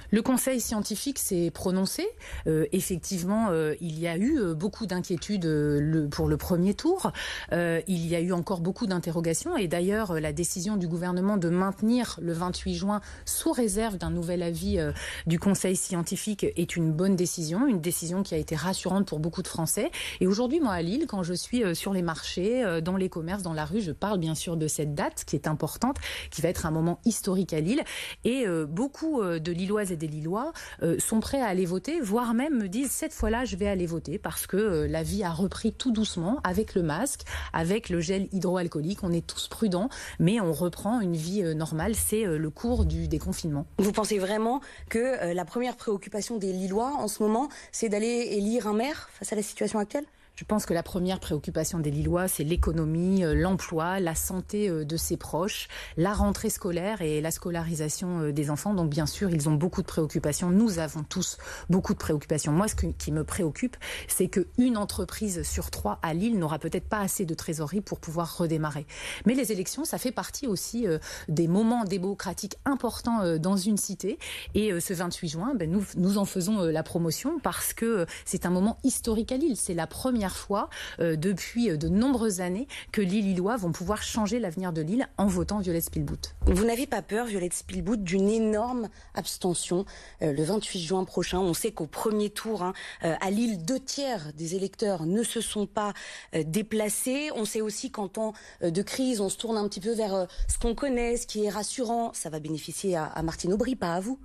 Le 0.09 0.21
Conseil 0.21 0.61
scientifique 0.61 1.19
s'est 1.19 1.51
prononcé. 1.51 2.07
Euh, 2.47 2.65
effectivement, 2.71 3.49
euh, 3.49 3.75
il 3.81 3.99
y 3.99 4.07
a 4.07 4.15
eu 4.15 4.39
euh, 4.39 4.53
beaucoup 4.53 4.85
d'inquiétudes 4.85 6.07
pour 6.11 6.27
le 6.27 6.37
premier 6.37 6.73
tour. 6.73 7.11
il 7.51 8.07
y 8.07 8.15
a 8.15 8.21
eu 8.21 8.31
encore 8.31 8.61
beaucoup 8.61 8.87
d'interrogations. 8.87 9.57
Et 9.57 9.67
d'ailleurs, 9.67 10.19
la 10.19 10.31
décision 10.31 10.77
du 10.77 10.87
gouvernement 10.87 11.37
de 11.37 11.49
maintenir 11.49 12.19
le 12.21 12.31
28 12.33 12.75
juin 12.75 13.01
sous 13.25 13.51
réserve 13.51 13.97
d'un 13.97 14.09
nouvel 14.09 14.43
avis 14.43 14.79
du 15.25 15.39
Conseil 15.39 15.75
scientifique 15.75 16.45
est 16.55 16.75
une 16.75 16.91
bonne 16.91 17.15
décision, 17.15 17.67
une 17.67 17.81
décision 17.81 18.23
qui 18.23 18.35
a 18.35 18.37
été 18.37 18.55
rassurante 18.55 19.07
pour 19.07 19.19
beaucoup 19.19 19.41
de 19.41 19.47
Français. 19.47 19.91
Et 20.21 20.27
aujourd'hui, 20.27 20.59
moi, 20.59 20.73
à 20.73 20.81
Lille, 20.81 21.05
quand 21.07 21.23
je 21.23 21.33
suis 21.33 21.63
sur 21.75 21.93
les 21.93 22.01
marchés, 22.01 22.81
dans 22.81 22.97
les 22.97 23.09
commerces, 23.09 23.43
dans 23.43 23.53
la 23.53 23.65
rue, 23.65 23.81
je 23.81 23.91
parle 23.91 24.19
bien 24.19 24.35
sûr 24.35 24.57
de 24.57 24.67
cette 24.67 24.95
date 24.95 25.23
qui 25.25 25.35
est 25.35 25.47
importante, 25.47 25.97
qui 26.31 26.41
va 26.41 26.49
être 26.49 26.65
un 26.65 26.71
moment 26.71 26.99
historique 27.05 27.53
à 27.53 27.59
Lille. 27.59 27.83
Et 28.23 28.45
beaucoup 28.67 29.21
de 29.23 29.51
Lillois 29.51 29.91
et 29.91 29.96
des 29.97 30.07
Lillois 30.07 30.53
euh, 30.83 30.97
sont 30.99 31.19
prêts 31.19 31.41
à 31.41 31.47
aller 31.47 31.65
voter, 31.65 31.99
voire 31.99 32.33
même 32.33 32.57
me 32.57 32.67
disent 32.67 32.91
cette 32.91 33.13
fois-là 33.13 33.45
je 33.45 33.55
vais 33.55 33.67
aller 33.67 33.85
voter 33.85 34.17
parce 34.17 34.47
que 34.47 34.57
euh, 34.57 34.87
la 34.87 35.03
vie 35.03 35.23
a 35.23 35.31
repris 35.31 35.73
tout 35.73 35.91
doucement 35.91 36.39
avec 36.43 36.75
le 36.75 36.83
masque, 36.83 37.21
avec 37.53 37.89
le 37.89 37.99
gel 37.99 38.27
hydroalcoolique. 38.31 39.03
On 39.03 39.11
est 39.11 39.25
tous 39.25 39.47
prudents, 39.47 39.89
mais 40.19 40.39
on 40.39 40.53
reprend 40.53 41.01
une 41.01 41.15
vie 41.15 41.43
euh, 41.43 41.53
normale. 41.53 41.95
C'est 41.95 42.25
le 42.25 42.49
cours 42.49 42.85
du 42.85 43.07
déconfinement. 43.07 43.65
Vous 43.79 43.91
pensez 43.91 44.19
vraiment 44.19 44.61
que 44.89 45.33
la 45.33 45.45
première 45.45 45.75
préoccupation 45.75 46.37
des 46.37 46.53
Lillois 46.53 46.93
en 46.97 47.07
ce 47.07 47.21
moment, 47.23 47.49
c'est 47.71 47.89
d'aller 47.89 48.29
élire 48.31 48.67
un 48.67 48.73
maire 48.73 49.09
face 49.13 49.33
à 49.33 49.35
la 49.35 49.41
situation 49.41 49.79
actuelle? 49.79 50.05
Je 50.37 50.45
pense 50.45 50.67
que 50.67 50.73
la 50.75 50.83
première 50.83 51.19
préoccupation 51.19 51.79
des 51.79 51.89
Lillois, 51.89 52.27
c'est 52.27 52.43
l'économie, 52.43 53.25
euh, 53.25 53.33
l'emploi, 53.33 53.99
la 53.99 54.13
santé 54.13 54.69
euh, 54.69 54.85
de 54.85 54.95
ses 54.95 55.17
proches, 55.17 55.67
la 55.97 56.13
rentrée 56.13 56.51
scolaire 56.51 57.01
et 57.01 57.21
la 57.21 57.31
scolarisation 57.31 58.19
euh, 58.19 58.31
des 58.31 58.51
enfants. 58.51 58.75
Donc 58.75 58.87
bien 58.87 59.07
sûr, 59.07 59.31
ils 59.31 59.49
ont 59.49 59.55
beaucoup 59.55 59.81
de 59.81 59.87
préoccupations. 59.87 60.51
Nous 60.51 60.77
avons 60.77 61.01
tous 61.01 61.39
beaucoup 61.71 61.93
de 61.93 61.97
préoccupations. 61.97 62.51
Moi, 62.51 62.67
ce 62.67 62.75
qui 62.75 63.11
me 63.11 63.23
préoccupe, 63.23 63.77
c'est 64.07 64.27
qu'une 64.27 64.77
entreprise 64.77 65.41
sur 65.41 65.71
trois 65.71 65.97
à 66.03 66.13
Lille 66.13 66.37
n'aura 66.37 66.59
peut-être 66.59 66.87
pas 66.87 66.99
assez 66.99 67.25
de 67.25 67.33
trésorerie 67.33 67.81
pour 67.81 67.99
pouvoir 67.99 68.37
redémarrer. 68.37 68.85
Mais 69.25 69.33
les 69.33 69.51
élections, 69.51 69.85
ça 69.85 69.97
fait 69.97 70.11
partie 70.11 70.45
aussi 70.45 70.85
des 71.27 71.47
moments 71.47 71.83
démocratiques 71.83 72.57
importants 72.65 73.37
dans 73.37 73.57
une 73.57 73.77
cité. 73.77 74.19
Et 74.53 74.79
ce 74.79 74.93
28 74.93 75.27
juin, 75.27 75.53
ben, 75.55 75.69
nous, 75.69 75.83
nous 75.95 76.17
en 76.17 76.25
faisons 76.25 76.61
la 76.61 76.83
promotion 76.83 77.39
parce 77.39 77.73
que 77.73 78.05
c'est 78.25 78.45
un 78.45 78.49
moment 78.49 78.77
historique 78.83 79.31
à 79.31 79.37
Lille. 79.37 79.57
C'est 79.57 79.73
la 79.73 79.87
première 79.87 80.26
fois 80.35 80.69
euh, 80.99 81.15
depuis 81.15 81.71
euh, 81.71 81.77
de 81.77 81.87
nombreuses 81.87 82.41
années 82.41 82.67
que 82.91 83.01
les 83.01 83.21
Lillois 83.21 83.57
vont 83.57 83.71
pouvoir 83.71 84.03
changer 84.03 84.39
l'avenir 84.39 84.73
de 84.73 84.81
Lille 84.81 85.07
en 85.17 85.27
votant 85.27 85.59
Violette 85.59 85.85
Spielbout. 85.85 86.35
Vous 86.45 86.65
n'avez 86.65 86.87
pas 86.87 87.01
peur, 87.01 87.25
Violette 87.25 87.53
Spielbout, 87.53 87.97
d'une 87.97 88.29
énorme 88.29 88.89
abstention 89.13 89.85
euh, 90.21 90.33
le 90.33 90.43
28 90.43 90.79
juin 90.79 91.03
prochain 91.03 91.39
On 91.39 91.53
sait 91.53 91.71
qu'au 91.71 91.87
premier 91.87 92.29
tour, 92.29 92.63
hein, 92.63 92.73
à 93.01 93.29
Lille, 93.31 93.63
deux 93.63 93.79
tiers 93.79 94.33
des 94.33 94.55
électeurs 94.55 95.05
ne 95.05 95.23
se 95.23 95.41
sont 95.41 95.65
pas 95.65 95.93
déplacés. 96.33 97.29
On 97.35 97.45
sait 97.45 97.61
aussi 97.61 97.91
qu'en 97.91 98.07
temps 98.07 98.33
de 98.61 98.81
crise, 98.81 99.21
on 99.21 99.29
se 99.29 99.37
tourne 99.37 99.57
un 99.57 99.67
petit 99.67 99.79
peu 99.79 99.91
vers 99.91 100.27
ce 100.47 100.57
qu'on 100.59 100.75
connaît, 100.75 101.17
ce 101.17 101.27
qui 101.27 101.45
est 101.45 101.49
rassurant. 101.49 102.11
Ça 102.13 102.29
va 102.29 102.39
bénéficier 102.39 102.95
à 102.95 103.21
Martine 103.23 103.53
Aubry, 103.53 103.75
pas 103.75 103.93
à 103.93 103.99
vous. 103.99 104.19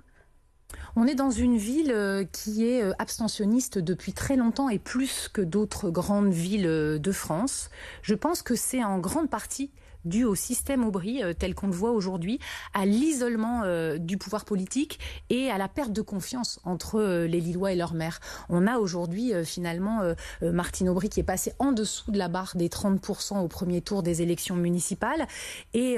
On 0.95 1.07
est 1.07 1.15
dans 1.15 1.31
une 1.31 1.57
ville 1.57 1.91
euh, 1.91 2.23
qui 2.31 2.67
est 2.67 2.83
euh, 2.83 2.93
abstentionniste 2.99 3.79
depuis 3.79 4.13
très 4.13 4.35
longtemps 4.35 4.69
et 4.69 4.79
plus 4.79 5.29
que 5.31 5.41
d'autres 5.41 5.89
grandes 5.89 6.31
villes 6.31 6.67
euh, 6.67 6.99
de 6.99 7.11
France. 7.11 7.69
Je 8.01 8.13
pense 8.13 8.41
que 8.41 8.55
c'est 8.55 8.83
en 8.83 8.99
grande 8.99 9.29
partie 9.29 9.71
dû 10.05 10.23
au 10.23 10.35
système 10.35 10.83
Aubry 10.83 11.23
euh, 11.23 11.33
tel 11.33 11.55
qu'on 11.55 11.67
le 11.67 11.73
voit 11.73 11.91
aujourd'hui, 11.91 12.39
à 12.73 12.85
l'isolement 12.85 13.61
euh, 13.63 13.97
du 13.97 14.17
pouvoir 14.17 14.45
politique 14.45 14.99
et 15.29 15.49
à 15.49 15.57
la 15.57 15.67
perte 15.67 15.91
de 15.91 16.01
confiance 16.01 16.59
entre 16.63 16.99
euh, 16.99 17.27
les 17.27 17.39
Lillois 17.39 17.71
et 17.71 17.75
leur 17.75 17.93
maire. 17.93 18.19
On 18.49 18.67
a 18.67 18.77
aujourd'hui 18.77 19.33
finalement 19.43 20.01
Martine 20.41 20.89
Aubry 20.89 21.09
qui 21.09 21.19
est 21.19 21.23
passée 21.23 21.53
en 21.59 21.71
dessous 21.71 22.11
de 22.11 22.17
la 22.17 22.27
barre 22.27 22.53
des 22.55 22.67
30% 22.67 23.39
au 23.39 23.47
premier 23.47 23.81
tour 23.81 24.03
des 24.03 24.21
élections 24.21 24.55
municipales 24.55 25.27
et 25.73 25.97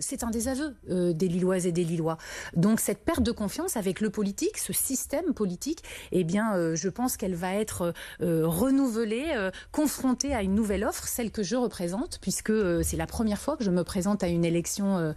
c'est 0.00 0.24
un 0.24 0.30
désaveu 0.30 0.74
des 0.88 1.28
Lilloises 1.28 1.66
et 1.66 1.72
des 1.72 1.84
Lillois. 1.84 2.18
Donc 2.54 2.80
cette 2.80 3.04
perte 3.04 3.22
de 3.22 3.32
confiance 3.32 3.76
avec 3.76 4.00
le 4.00 4.10
politique, 4.10 4.58
ce 4.58 4.72
système 4.72 5.34
politique, 5.34 5.82
eh 6.12 6.24
bien 6.24 6.74
je 6.74 6.88
pense 6.88 7.16
qu'elle 7.16 7.34
va 7.34 7.54
être 7.54 7.92
renouvelée, 8.20 9.50
confrontée 9.72 10.34
à 10.34 10.42
une 10.42 10.54
nouvelle 10.54 10.84
offre, 10.84 11.06
celle 11.06 11.30
que 11.30 11.42
je 11.42 11.56
représente 11.56 12.18
puisque 12.20 12.52
c'est 12.82 12.96
la 12.96 13.06
première 13.06 13.40
que 13.56 13.64
je 13.64 13.70
me 13.70 13.84
présente 13.84 14.22
à 14.22 14.28
une 14.28 14.44
élection, 14.44 15.14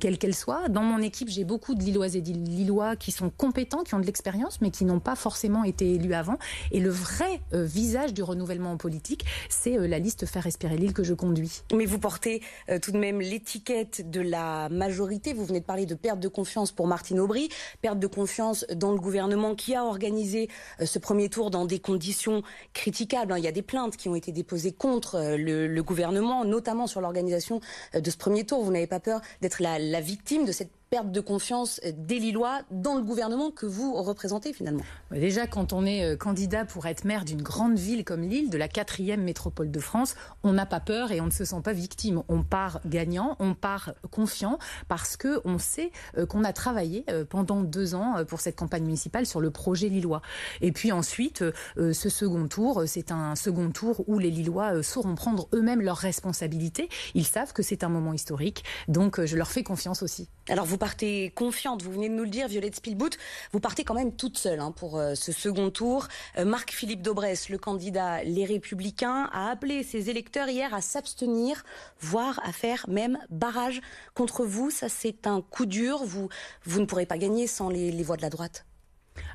quelle 0.00 0.18
qu'elle 0.18 0.34
soit. 0.34 0.68
Dans 0.68 0.82
mon 0.82 0.98
équipe, 0.98 1.28
j'ai 1.28 1.44
beaucoup 1.44 1.74
de 1.74 1.82
Lilloises 1.82 2.16
et 2.16 2.20
de 2.20 2.32
Lillois 2.32 2.96
qui 2.96 3.12
sont 3.12 3.30
compétents, 3.30 3.82
qui 3.84 3.94
ont 3.94 4.00
de 4.00 4.06
l'expérience, 4.06 4.60
mais 4.60 4.70
qui 4.70 4.84
n'ont 4.84 5.00
pas 5.00 5.14
forcément 5.14 5.64
été 5.64 5.94
élus 5.94 6.14
avant. 6.14 6.38
Et 6.72 6.80
le 6.80 6.90
vrai 6.90 7.40
visage 7.52 8.12
du 8.14 8.22
renouvellement 8.22 8.72
en 8.72 8.76
politique, 8.76 9.24
c'est 9.48 9.76
la 9.76 9.98
liste 9.98 10.26
Faire 10.26 10.42
respirer 10.42 10.76
l'île 10.76 10.92
que 10.92 11.04
je 11.04 11.14
conduis. 11.14 11.62
Mais 11.74 11.86
vous 11.86 11.98
portez 11.98 12.42
tout 12.82 12.92
de 12.92 12.98
même 12.98 13.20
l'étiquette 13.20 14.10
de 14.10 14.20
la 14.20 14.68
majorité. 14.68 15.32
Vous 15.32 15.44
venez 15.44 15.60
de 15.60 15.64
parler 15.64 15.86
de 15.86 15.94
perte 15.94 16.20
de 16.20 16.28
confiance 16.28 16.72
pour 16.72 16.86
Martine 16.86 17.20
Aubry, 17.20 17.48
perte 17.80 17.98
de 17.98 18.06
confiance 18.06 18.66
dans 18.74 18.92
le 18.92 18.98
gouvernement 19.00 19.54
qui 19.54 19.74
a 19.74 19.84
organisé 19.84 20.48
ce 20.84 20.98
premier 20.98 21.28
tour 21.28 21.50
dans 21.50 21.64
des 21.64 21.78
conditions 21.78 22.42
critiquables. 22.72 23.32
Hein. 23.32 23.38
Il 23.38 23.44
y 23.44 23.48
a 23.48 23.52
des 23.52 23.62
plaintes 23.62 23.96
qui 23.96 24.08
ont 24.08 24.14
été 24.14 24.32
déposées 24.32 24.72
contre 24.72 25.16
euh, 25.16 25.36
le, 25.36 25.82
gouvernement, 25.82 26.44
notamment 26.44 26.86
sur 26.86 27.00
l'organisation 27.00 27.56
euh, 27.56 27.60
de 27.94 28.10
ce 28.10 28.16
premier 28.16 28.44
tour. 28.44 28.62
Vous 28.64 28.72
n'avez 28.72 28.86
pas 28.86 29.00
peur 29.00 29.20
d'être 29.40 29.62
la, 29.62 29.78
la 29.78 30.00
victime 30.00 30.44
de 30.44 30.52
cette 30.52 30.72
perte 30.90 31.12
de 31.12 31.20
confiance 31.20 31.80
des 31.96 32.18
Lillois 32.18 32.62
dans 32.70 32.96
le 32.96 33.02
gouvernement 33.02 33.50
que 33.50 33.66
vous 33.66 33.94
représentez 33.94 34.52
finalement 34.52 34.82
Déjà, 35.10 35.46
quand 35.46 35.72
on 35.72 35.84
est 35.84 36.04
euh, 36.04 36.16
candidat 36.16 36.64
pour 36.64 36.86
être 36.86 37.04
maire 37.04 37.24
d'une 37.24 37.42
grande 37.42 37.78
ville 37.78 38.04
comme 38.04 38.22
Lille, 38.22 38.50
de 38.50 38.58
la 38.58 38.68
quatrième 38.68 39.22
métropole 39.22 39.70
de 39.70 39.80
France, 39.80 40.16
on 40.42 40.52
n'a 40.52 40.66
pas 40.66 40.80
peur 40.80 41.12
et 41.12 41.20
on 41.20 41.26
ne 41.26 41.30
se 41.30 41.44
sent 41.44 41.60
pas 41.62 41.72
victime. 41.72 42.22
On 42.28 42.42
part 42.42 42.80
gagnant, 42.86 43.36
on 43.38 43.54
part 43.54 43.92
confiant 44.10 44.58
parce 44.88 45.16
que 45.16 45.40
on 45.44 45.58
sait 45.58 45.92
euh, 46.16 46.26
qu'on 46.26 46.44
a 46.44 46.52
travaillé 46.52 47.04
euh, 47.10 47.24
pendant 47.24 47.62
deux 47.62 47.94
ans 47.94 48.24
pour 48.26 48.40
cette 48.40 48.56
campagne 48.56 48.84
municipale 48.84 49.26
sur 49.26 49.40
le 49.40 49.50
projet 49.50 49.88
lillois. 49.88 50.22
Et 50.60 50.72
puis 50.72 50.92
ensuite, 50.92 51.44
ce 51.76 52.08
second 52.08 52.48
tour, 52.48 52.82
c'est 52.86 53.12
un 53.12 53.36
second 53.36 53.70
tour 53.70 54.04
où 54.08 54.18
les 54.18 54.30
Lillois 54.30 54.82
sauront 54.82 55.14
prendre 55.14 55.48
eux-mêmes 55.54 55.80
leurs 55.80 55.96
responsabilités. 55.96 56.88
Ils 57.14 57.26
savent 57.26 57.52
que 57.52 57.62
c'est 57.62 57.84
un 57.84 57.88
moment 57.88 58.12
historique, 58.12 58.64
donc 58.88 59.24
je 59.24 59.36
leur 59.36 59.50
fais 59.50 59.62
confiance 59.62 60.02
aussi. 60.02 60.28
Alors 60.48 60.64
vous 60.64 60.77
partez 60.78 61.30
confiante, 61.34 61.82
vous 61.82 61.92
venez 61.92 62.08
de 62.08 62.14
nous 62.14 62.24
le 62.24 62.30
dire, 62.30 62.48
Violette 62.48 62.76
Spielbout, 62.76 63.10
vous 63.52 63.60
partez 63.60 63.84
quand 63.84 63.94
même 63.94 64.12
toute 64.12 64.38
seule 64.38 64.60
hein, 64.60 64.72
pour 64.72 64.98
euh, 64.98 65.14
ce 65.14 65.32
second 65.32 65.70
tour. 65.70 66.08
Euh, 66.38 66.44
Marc-Philippe 66.44 67.02
Daubresse, 67.02 67.48
le 67.48 67.58
candidat 67.58 68.22
Les 68.24 68.44
Républicains, 68.44 69.28
a 69.32 69.50
appelé 69.50 69.82
ses 69.82 70.10
électeurs 70.10 70.48
hier 70.48 70.72
à 70.72 70.80
s'abstenir, 70.80 71.64
voire 72.00 72.40
à 72.44 72.52
faire 72.52 72.86
même 72.88 73.18
barrage 73.30 73.80
contre 74.14 74.44
vous. 74.44 74.70
Ça, 74.70 74.88
c'est 74.88 75.26
un 75.26 75.42
coup 75.42 75.66
dur. 75.66 76.04
Vous, 76.04 76.28
vous 76.64 76.80
ne 76.80 76.86
pourrez 76.86 77.06
pas 77.06 77.18
gagner 77.18 77.46
sans 77.46 77.68
les 77.68 78.02
voix 78.02 78.16
de 78.16 78.22
la 78.22 78.30
droite. 78.30 78.67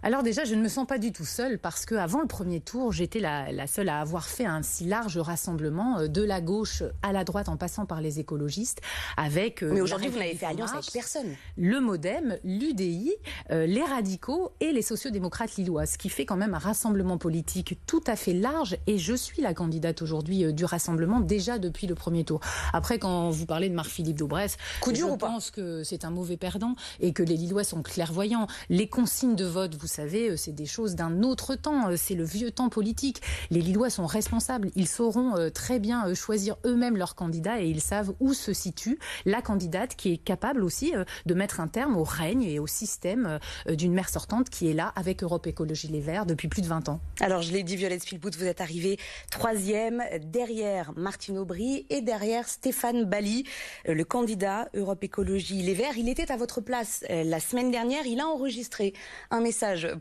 Alors 0.01 0.23
déjà, 0.23 0.43
je 0.43 0.55
ne 0.55 0.61
me 0.61 0.67
sens 0.67 0.87
pas 0.87 0.97
du 0.97 1.11
tout 1.11 1.25
seule 1.25 1.59
parce 1.59 1.85
que 1.85 1.95
avant 1.95 2.21
le 2.21 2.27
premier 2.27 2.59
tour, 2.59 2.91
j'étais 2.91 3.19
la, 3.19 3.67
seule 3.67 3.89
à 3.89 3.99
avoir 3.99 4.25
fait 4.25 4.45
un 4.45 4.61
si 4.61 4.85
large 4.85 5.17
rassemblement 5.17 5.99
euh, 5.99 6.07
de 6.07 6.23
la 6.23 6.41
gauche 6.41 6.83
à 7.01 7.11
la 7.11 7.23
droite 7.23 7.49
en 7.49 7.57
passant 7.57 7.85
par 7.85 8.01
les 8.01 8.19
écologistes 8.19 8.81
avec. 9.17 9.63
Euh, 9.63 9.71
Mais 9.73 9.81
aujourd'hui, 9.81 10.09
vous 10.09 10.19
n'avez 10.19 10.35
fait 10.35 10.45
alliance 10.45 10.73
avec 10.73 10.91
personne. 10.91 11.35
Le 11.57 11.79
MoDem, 11.79 12.37
l'UDI, 12.43 13.13
euh, 13.51 13.65
les 13.65 13.83
radicaux 13.83 14.51
et 14.59 14.71
les 14.71 14.81
sociodémocrates 14.81 15.55
lillois, 15.55 15.85
ce 15.85 15.97
qui 15.97 16.09
fait 16.09 16.25
quand 16.25 16.37
même 16.37 16.53
un 16.53 16.59
rassemblement 16.59 17.17
politique 17.17 17.77
tout 17.85 18.03
à 18.07 18.15
fait 18.15 18.33
large. 18.33 18.77
Et 18.87 18.97
je 18.97 19.13
suis 19.13 19.41
la 19.41 19.53
candidate 19.53 20.01
aujourd'hui 20.01 20.53
du 20.53 20.65
rassemblement 20.65 21.19
déjà 21.19 21.59
depuis 21.59 21.87
le 21.87 21.95
premier 21.95 22.23
tour. 22.23 22.39
Après, 22.73 22.99
quand 22.99 23.29
vous 23.29 23.45
parlez 23.45 23.69
de 23.69 23.75
Marc-Philippe 23.75 24.17
Daubresse, 24.17 24.57
je 24.85 25.15
pense 25.15 25.51
que 25.51 25.83
c'est 25.83 26.05
un 26.05 26.09
mauvais 26.09 26.37
perdant 26.37 26.75
et 26.99 27.13
que 27.13 27.23
les 27.23 27.35
Lillois 27.35 27.63
sont 27.63 27.81
clairvoyants. 27.81 28.47
Les 28.69 28.87
consignes 28.87 29.35
de 29.35 29.45
vote 29.45 29.72
vous 29.75 29.87
savez, 29.87 30.29
euh, 30.29 30.37
c'est 30.37 30.51
des 30.51 30.65
choses 30.65 30.95
d'un 30.95 31.23
autre 31.23 31.55
temps, 31.55 31.89
euh, 31.89 31.95
c'est 31.97 32.15
le 32.15 32.23
vieux 32.23 32.51
temps 32.51 32.69
politique. 32.69 33.21
Les 33.49 33.61
Lillois 33.61 33.89
sont 33.89 34.05
responsables, 34.05 34.69
ils 34.75 34.87
sauront 34.87 35.37
euh, 35.37 35.49
très 35.49 35.79
bien 35.79 36.13
choisir 36.13 36.57
eux-mêmes 36.65 36.97
leur 36.97 37.15
candidat 37.15 37.61
et 37.61 37.67
ils 37.67 37.81
savent 37.81 38.13
où 38.19 38.33
se 38.33 38.53
situe 38.53 38.99
la 39.25 39.41
candidate 39.41 39.95
qui 39.95 40.13
est 40.13 40.17
capable 40.17 40.63
aussi 40.63 40.93
de 41.25 41.33
mettre 41.33 41.59
un 41.59 41.67
terme 41.67 41.97
au 41.97 42.03
règne 42.03 42.43
et 42.43 42.59
au 42.59 42.67
système 42.67 43.39
d'une 43.67 43.93
maire 43.93 44.09
sortante 44.09 44.49
qui 44.49 44.69
est 44.69 44.73
là 44.73 44.91
avec 44.95 45.23
Europe 45.23 45.47
Écologie 45.47 45.87
Les 45.87 45.99
Verts 45.99 46.25
depuis 46.25 46.47
plus 46.47 46.61
de 46.61 46.67
20 46.67 46.89
ans. 46.89 46.99
Alors 47.19 47.41
je 47.41 47.51
l'ai 47.51 47.63
dit, 47.63 47.75
Violette 47.75 48.01
Spielbout, 48.01 48.31
vous 48.37 48.45
êtes 48.45 48.61
arrivée 48.61 48.97
troisième 49.31 50.03
derrière 50.23 50.91
Martine 50.95 51.37
Aubry 51.37 51.85
et 51.89 52.01
derrière 52.01 52.47
Stéphane 52.47 53.05
Bali, 53.05 53.45
le 53.85 54.03
candidat 54.03 54.69
Europe 54.73 55.03
Écologie 55.03 55.61
Les 55.61 55.73
Verts. 55.73 55.97
Il 55.97 56.09
était 56.09 56.31
à 56.31 56.37
votre 56.37 56.61
place 56.61 57.03
la 57.09 57.39
semaine 57.39 57.71
dernière, 57.71 58.05
il 58.05 58.19
a 58.19 58.27
enregistré 58.27 58.93
un 59.31 59.41
message 59.41 59.52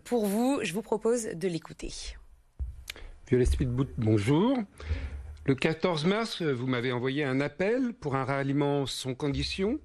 pour 0.05 0.27
vous. 0.27 0.61
Je 0.63 0.73
vous 0.73 0.83
propose 0.83 1.25
de 1.27 1.49
l'écouter. 1.49 1.93
Violet 3.29 3.45
Speedboot, 3.45 3.89
bonjour. 3.99 4.59
Le 5.47 5.55
14 5.55 6.05
mars, 6.07 6.43
vous 6.43 6.67
m'avez 6.67 6.93
envoyé 6.93 7.25
un 7.25 7.41
appel 7.41 7.95
pour 7.95 8.15
un 8.15 8.25
ralliement 8.25 8.87
sans 8.87 9.15
condition. 9.15 9.81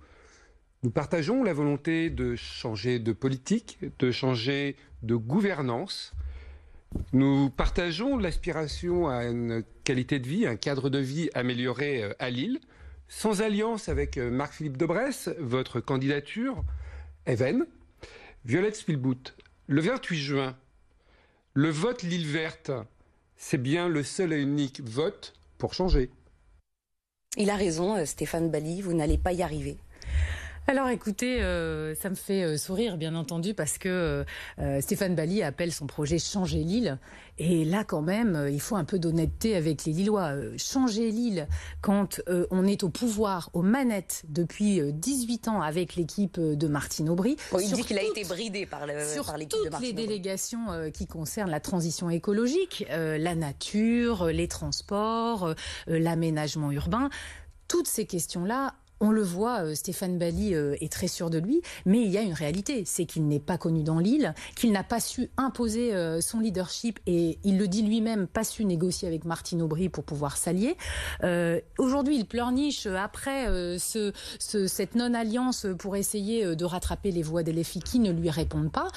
Nous 0.83 0.91
partageons 0.91 1.43
la 1.43 1.53
volonté 1.53 2.09
de 2.09 2.35
changer 2.35 2.99
de 2.99 3.11
politique, 3.11 3.79
de 3.99 4.11
changer 4.11 4.75
de 5.01 5.15
gouvernance. 5.15 6.13
Nous 7.13 7.49
partageons 7.49 8.17
l'aspiration 8.17 9.07
à 9.07 9.25
une 9.25 9.63
qualité 9.83 10.19
de 10.19 10.27
vie, 10.27 10.45
un 10.45 10.55
cadre 10.55 10.89
de 10.89 10.99
vie 10.99 11.29
amélioré 11.33 12.03
euh, 12.03 12.13
à 12.19 12.29
Lille. 12.29 12.59
Sans 13.07 13.41
alliance 13.41 13.89
avec 13.89 14.17
euh, 14.17 14.29
Marc-Philippe 14.29 14.77
Debresse, 14.77 15.29
votre 15.39 15.79
candidature 15.79 16.63
est 17.25 17.35
vaine. 17.35 17.65
Violette 18.45 18.75
Spielboot, 18.75 19.35
le 19.67 19.81
28 19.81 20.17
juin, 20.17 20.57
le 21.53 21.69
vote 21.69 22.03
Lille 22.03 22.25
verte, 22.25 22.71
c'est 23.35 23.57
bien 23.57 23.89
le 23.89 24.01
seul 24.01 24.31
et 24.31 24.41
unique 24.41 24.81
vote 24.81 25.33
pour 25.57 25.73
changer. 25.73 26.09
Il 27.35 27.49
a 27.49 27.55
raison, 27.55 27.97
euh, 27.97 28.05
Stéphane 28.05 28.49
Bali, 28.49 28.81
vous 28.81 28.93
n'allez 28.93 29.17
pas 29.17 29.33
y 29.33 29.43
arriver. 29.43 29.77
Alors 30.69 30.89
écoutez, 30.89 31.41
euh, 31.41 31.95
ça 31.95 32.09
me 32.09 32.15
fait 32.15 32.43
euh, 32.43 32.57
sourire 32.57 32.97
bien 32.97 33.15
entendu 33.15 33.53
parce 33.53 33.77
que 33.77 34.25
euh, 34.59 34.81
Stéphane 34.81 35.15
Bali 35.15 35.41
appelle 35.41 35.71
son 35.71 35.87
projet 35.87 36.19
Changer 36.19 36.57
l'île. 36.57 36.99
Et 37.37 37.63
là 37.63 37.85
quand 37.85 38.01
même, 38.01 38.49
il 38.51 38.59
faut 38.59 38.75
un 38.75 38.83
peu 38.83 38.99
d'honnêteté 38.99 39.55
avec 39.55 39.85
les 39.85 39.93
Lillois. 39.93 40.33
changer 40.57 41.09
l'île 41.09 41.47
quand 41.81 42.19
on 42.51 42.65
est 42.65 42.83
au 42.83 42.89
pouvoir, 42.89 43.49
aux 43.53 43.61
manettes 43.61 44.23
depuis 44.27 44.81
18 44.91 45.47
ans 45.47 45.61
avec 45.61 45.95
l'équipe 45.95 46.37
de 46.39 46.67
Martine 46.67 47.09
Aubry. 47.09 47.37
il 47.61 47.71
dit 47.71 47.83
qu'il 47.83 47.99
a 47.99 48.03
été 48.03 48.23
bridé 48.23 48.65
par, 48.65 48.87
l'équipe 48.87 49.63
de 49.63 49.69
Martine 49.69 49.87
les 49.87 49.93
délégations 49.93 50.89
qui 50.91 51.05
concernent 51.05 51.51
la 51.51 51.59
transition 51.59 52.09
écologique, 52.09 52.85
la 52.89 53.35
nature, 53.35 54.25
les 54.25 54.47
transports, 54.47 55.53
l'aménagement 55.85 56.71
urbain. 56.71 57.09
Toutes 57.67 57.87
ces 57.87 58.07
questions-là, 58.07 58.73
on 58.99 59.11
le 59.11 59.21
voit, 59.21 59.63
euh, 59.63 59.75
Stéphane 59.75 60.17
Bali 60.17 60.55
euh, 60.55 60.75
est 60.81 60.91
très 60.91 61.07
sûr 61.07 61.29
de 61.29 61.37
lui, 61.37 61.61
mais 61.85 62.01
il 62.01 62.09
y 62.09 62.17
a 62.17 62.21
une 62.21 62.33
réalité, 62.33 62.83
c'est 62.85 63.05
qu'il 63.05 63.27
n'est 63.27 63.39
pas 63.39 63.57
connu 63.57 63.83
dans 63.83 63.99
l'île, 63.99 64.33
qu'il 64.55 64.71
n'a 64.71 64.83
pas 64.83 64.99
su 64.99 65.29
imposer 65.37 65.93
euh, 65.93 66.21
son 66.21 66.39
leadership 66.39 66.99
et 67.05 67.37
il 67.43 67.57
le 67.57 67.67
dit 67.67 67.83
lui-même, 67.83 68.27
pas 68.27 68.43
su 68.43 68.65
négocier 68.65 69.07
avec 69.07 69.25
Martine 69.25 69.61
Aubry 69.61 69.89
pour 69.89 70.03
pouvoir 70.03 70.37
s'allier. 70.37 70.75
Aujourd'hui, 71.77 72.17
il 72.17 72.25
pleurniche 72.25 72.85
après 72.87 73.47
ce, 73.77 74.11
cette 74.39 74.95
non-alliance 74.95 75.67
pour 75.77 75.95
essayer 75.95 76.55
de 76.55 76.65
rattraper 76.65 77.11
les 77.11 77.21
voix 77.21 77.43
des 77.43 77.53
LFI 77.53 77.79
qui 77.79 77.99
ne 77.99 78.11
lui 78.11 78.29
répondent 78.29 78.71
pas. 78.71 78.87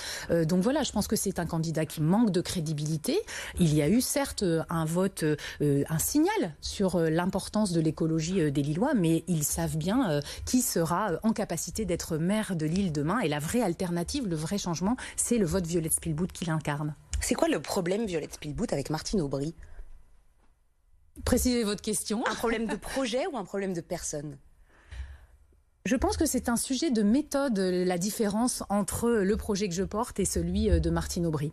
donc 0.45 0.63
voilà, 0.63 0.83
je 0.83 0.93
pense 0.93 1.07
que 1.07 1.17
c'est 1.17 1.39
un 1.39 1.47
candidat 1.47 1.87
qui 1.87 2.01
manque 2.01 2.31
de 2.31 2.41
crédibilité. 2.41 3.19
Il 3.59 3.75
y 3.75 3.83
a 3.83 3.89
eu 3.89 4.01
certes 4.01 4.45
un 4.69 4.85
vote, 4.85 5.25
un 5.61 5.99
signal 5.99 6.55
sur 6.61 6.99
l'importance 6.99 7.73
de 7.73 7.81
l'écologie 7.81 8.51
des 8.51 8.63
Lillois, 8.63 8.95
mais 8.95 9.25
ils 9.29 9.45
savent 9.45 9.77
bien 9.77 9.90
euh, 9.99 10.21
qui 10.45 10.63
sera 10.63 11.13
euh, 11.13 11.19
en 11.23 11.33
capacité 11.33 11.85
d'être 11.85 12.17
maire 12.17 12.57
de 12.57 12.67
l'île 12.67 12.93
demain. 12.93 13.21
Et 13.21 13.29
la 13.29 13.39
vraie 13.39 13.63
alternative, 13.63 14.27
le 14.27 14.37
vrai 14.37 14.59
changement, 14.59 14.97
c'est 15.17 15.39
le 15.39 15.47
vote 15.47 15.67
Violette 15.67 15.95
Spielbout 15.95 16.29
qui 16.33 16.45
l'incarne. 16.45 16.95
C'est 17.21 17.35
quoi 17.35 17.49
le 17.49 17.61
problème, 17.61 18.07
Violette 18.07 18.35
Spielbout, 18.35 18.73
avec 18.73 18.91
Martine 18.91 19.21
Aubry? 19.21 19.55
Précisez 21.25 21.65
votre 21.65 21.83
question. 21.83 22.25
Un 22.27 22.35
problème 22.35 22.67
de 22.67 22.77
projet 22.77 23.27
ou 23.27 23.37
un 23.37 23.45
problème 23.45 23.75
de 23.75 23.81
personne? 23.81 24.39
Je 25.87 25.97
pense 25.97 26.17
que 26.17 26.27
c'est 26.27 26.49
un 26.49 26.57
sujet 26.57 26.91
de 26.91 27.03
méthode, 27.03 27.59
la 27.59 27.99
différence 27.99 28.63
entre 28.69 29.09
le 29.11 29.37
projet 29.37 29.69
que 29.69 29.75
je 29.75 29.83
porte 29.83 30.21
et 30.21 30.27
celui 30.27 30.71
euh, 30.71 30.79
de 30.79 30.91
Martine 30.91 31.27
Aubry. 31.27 31.53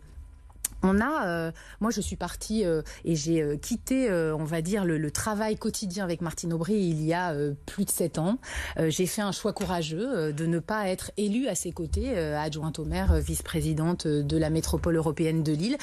On 0.82 1.00
a, 1.00 1.26
euh, 1.26 1.52
moi 1.80 1.90
je 1.90 2.00
suis 2.00 2.16
partie 2.16 2.64
euh, 2.64 2.82
et 3.04 3.16
j'ai 3.16 3.42
euh, 3.42 3.56
quitté, 3.56 4.10
on 4.10 4.44
va 4.44 4.62
dire, 4.62 4.84
le, 4.84 5.08
travail 5.10 5.56
quotidien 5.56 6.04
avec 6.04 6.20
Martine 6.20 6.52
Aubry 6.52 6.74
il 6.74 7.02
y 7.02 7.14
a 7.14 7.34
plus 7.66 7.86
de 7.86 7.90
sept 7.90 8.18
ans. 8.18 8.38
j'ai 8.76 9.06
fait 9.06 9.22
un 9.22 9.32
choix 9.32 9.54
courageux 9.54 10.32
de 10.32 10.46
ne 10.46 10.58
pas 10.58 10.88
être 10.88 11.10
élue 11.16 11.48
à 11.48 11.54
ses 11.54 11.72
côtés, 11.72 12.16
adjointe 12.18 12.78
au 12.78 12.84
maire, 12.84 13.14
vice-présidente 13.14 14.06
de 14.06 14.36
la 14.36 14.50
métropole 14.50 14.96
européenne 14.96 15.42
de 15.42 15.52
Lille, 15.52 15.78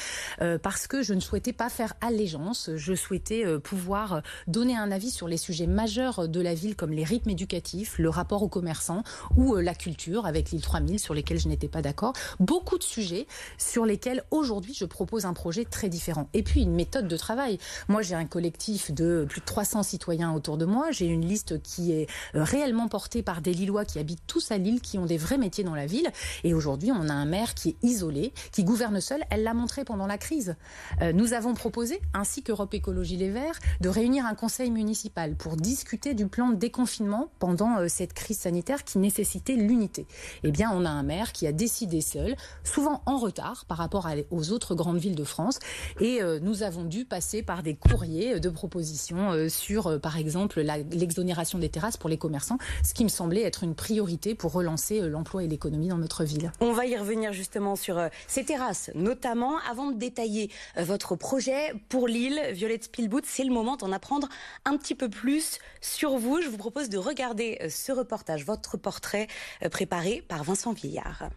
parce 0.62 0.86
que 0.86 1.02
je 1.02 1.12
ne 1.12 1.20
souhaitais 1.20 1.52
pas 1.52 1.68
faire 1.68 1.94
allégeance. 2.00 2.70
Je 2.76 2.94
souhaitais 2.94 3.44
pouvoir 3.58 4.22
donner 4.46 4.76
un 4.76 4.92
avis 4.92 5.10
sur 5.10 5.26
les 5.26 5.36
sujets 5.36 5.66
majeurs 5.66 6.28
de 6.28 6.40
la 6.40 6.54
ville, 6.54 6.76
comme 6.76 6.92
les 6.92 7.04
rythmes 7.04 7.30
éducatifs, 7.30 7.98
le 7.98 8.08
rapport 8.08 8.42
aux 8.42 8.48
commerçants 8.48 9.02
ou 9.36 9.56
la 9.56 9.74
culture 9.74 10.24
avec 10.24 10.52
l'île 10.52 10.62
3000, 10.62 11.00
sur 11.00 11.14
lesquels 11.14 11.40
je 11.40 11.48
n'étais 11.48 11.68
pas 11.68 11.82
d'accord. 11.82 12.12
Beaucoup 12.38 12.78
de 12.78 12.84
sujets 12.84 13.26
sur 13.58 13.84
lesquels 13.84 14.22
aujourd'hui 14.30 14.72
je 14.72 14.85
propose 14.86 15.26
un 15.26 15.32
projet 15.32 15.64
très 15.64 15.88
différent. 15.88 16.28
Et 16.34 16.42
puis 16.42 16.62
une 16.62 16.74
méthode 16.74 17.08
de 17.08 17.16
travail. 17.16 17.58
Moi, 17.88 18.02
j'ai 18.02 18.14
un 18.14 18.24
collectif 18.24 18.92
de 18.92 19.26
plus 19.28 19.40
de 19.40 19.46
300 19.46 19.82
citoyens 19.82 20.32
autour 20.32 20.56
de 20.56 20.64
moi. 20.64 20.90
J'ai 20.90 21.06
une 21.06 21.24
liste 21.24 21.62
qui 21.62 21.92
est 21.92 22.08
euh, 22.34 22.42
réellement 22.42 22.88
portée 22.88 23.22
par 23.22 23.40
des 23.40 23.52
Lillois 23.52 23.84
qui 23.84 23.98
habitent 23.98 24.26
tous 24.26 24.50
à 24.50 24.58
Lille, 24.58 24.80
qui 24.80 24.98
ont 24.98 25.06
des 25.06 25.18
vrais 25.18 25.38
métiers 25.38 25.64
dans 25.64 25.74
la 25.74 25.86
ville. 25.86 26.10
Et 26.44 26.54
aujourd'hui, 26.54 26.92
on 26.92 27.08
a 27.08 27.12
un 27.12 27.26
maire 27.26 27.54
qui 27.54 27.70
est 27.70 27.76
isolé, 27.82 28.32
qui 28.52 28.64
gouverne 28.64 29.00
seul. 29.00 29.22
Elle 29.30 29.42
l'a 29.42 29.54
montré 29.54 29.84
pendant 29.84 30.06
la 30.06 30.18
crise. 30.18 30.56
Euh, 31.02 31.12
nous 31.12 31.32
avons 31.32 31.54
proposé, 31.54 32.00
ainsi 32.14 32.42
qu'Europe 32.42 32.74
Écologie 32.74 33.16
Les 33.16 33.30
Verts, 33.30 33.58
de 33.80 33.88
réunir 33.88 34.26
un 34.26 34.34
conseil 34.34 34.70
municipal 34.70 35.34
pour 35.34 35.56
discuter 35.56 36.14
du 36.14 36.26
plan 36.26 36.50
de 36.50 36.56
déconfinement 36.56 37.28
pendant 37.38 37.78
euh, 37.78 37.88
cette 37.88 38.12
crise 38.12 38.38
sanitaire 38.38 38.84
qui 38.84 38.98
nécessitait 38.98 39.56
l'unité. 39.56 40.06
Eh 40.42 40.50
bien, 40.50 40.70
on 40.72 40.84
a 40.84 40.90
un 40.90 41.02
maire 41.02 41.32
qui 41.32 41.46
a 41.46 41.52
décidé 41.52 42.00
seul, 42.00 42.36
souvent 42.64 43.02
en 43.06 43.18
retard 43.18 43.64
par 43.66 43.78
rapport 43.78 44.06
aux 44.30 44.52
autres 44.52 44.74
grandes 44.76 44.98
villes 44.98 45.16
de 45.16 45.24
France. 45.24 45.58
Et 46.00 46.22
euh, 46.22 46.38
nous 46.40 46.62
avons 46.62 46.84
dû 46.84 47.04
passer 47.04 47.42
par 47.42 47.62
des 47.62 47.74
courriers 47.74 48.38
de 48.38 48.48
propositions 48.48 49.32
euh, 49.32 49.48
sur, 49.48 49.88
euh, 49.88 49.98
par 49.98 50.16
exemple, 50.16 50.60
l'exonération 50.60 51.58
des 51.58 51.68
terrasses 51.68 51.96
pour 51.96 52.08
les 52.08 52.18
commerçants, 52.18 52.58
ce 52.84 52.94
qui 52.94 53.02
me 53.02 53.08
semblait 53.08 53.42
être 53.42 53.64
une 53.64 53.74
priorité 53.74 54.34
pour 54.34 54.52
relancer 54.52 55.00
l'emploi 55.00 55.42
et 55.42 55.48
l'économie 55.48 55.88
dans 55.88 55.98
notre 55.98 56.24
ville. 56.24 56.52
On 56.60 56.72
va 56.72 56.86
y 56.86 56.96
revenir 56.96 57.32
justement 57.32 57.76
sur 57.76 58.00
ces 58.28 58.44
terrasses, 58.44 58.90
notamment 58.94 59.58
avant 59.68 59.90
de 59.90 59.98
détailler 59.98 60.50
votre 60.76 61.16
projet 61.16 61.72
pour 61.88 62.06
Lille. 62.06 62.40
Violette 62.52 62.84
Spielboot, 62.84 63.24
c'est 63.26 63.44
le 63.44 63.52
moment 63.52 63.76
d'en 63.76 63.92
apprendre 63.92 64.28
un 64.64 64.76
petit 64.76 64.94
peu 64.94 65.08
plus 65.08 65.58
sur 65.80 66.18
vous. 66.18 66.40
Je 66.40 66.48
vous 66.48 66.58
propose 66.58 66.88
de 66.88 66.98
regarder 66.98 67.58
ce 67.68 67.92
reportage, 67.92 68.44
votre 68.44 68.76
portrait 68.76 69.28
préparé 69.70 70.22
par 70.28 70.44
Vincent 70.44 70.72
Vieillard. 70.72 71.30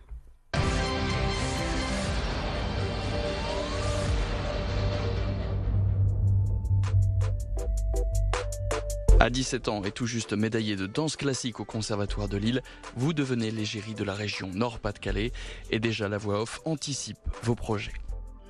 À 9.22 9.30
17 9.30 9.68
ans 9.68 9.84
et 9.84 9.92
tout 9.92 10.06
juste 10.06 10.32
médaillé 10.32 10.78
de 10.78 10.88
danse 10.88 11.18
classique 11.18 11.60
au 11.60 11.66
Conservatoire 11.66 12.30
de 12.30 12.38
Lille, 12.38 12.62
vous 12.96 13.12
devenez 13.12 13.52
l'égérie 13.52 13.94
de 13.94 14.06
la 14.06 14.14
région 14.14 14.50
Nord-Pas-de-Calais 14.54 15.34
et 15.72 15.80
déjà 15.80 16.08
la 16.08 16.18
voix 16.18 16.42
off 16.42 16.62
anticipe 16.64 17.18
vos 17.44 17.54
projets. 17.54 17.92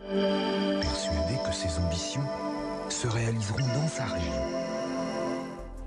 Persuadé 0.07 1.37
que 1.43 1.55
ses 1.55 1.79
ambitions 1.79 2.23
se 2.87 3.07
réaliseront 3.07 3.57
dans 3.57 3.87
sa 3.87 4.05
région. 4.05 4.69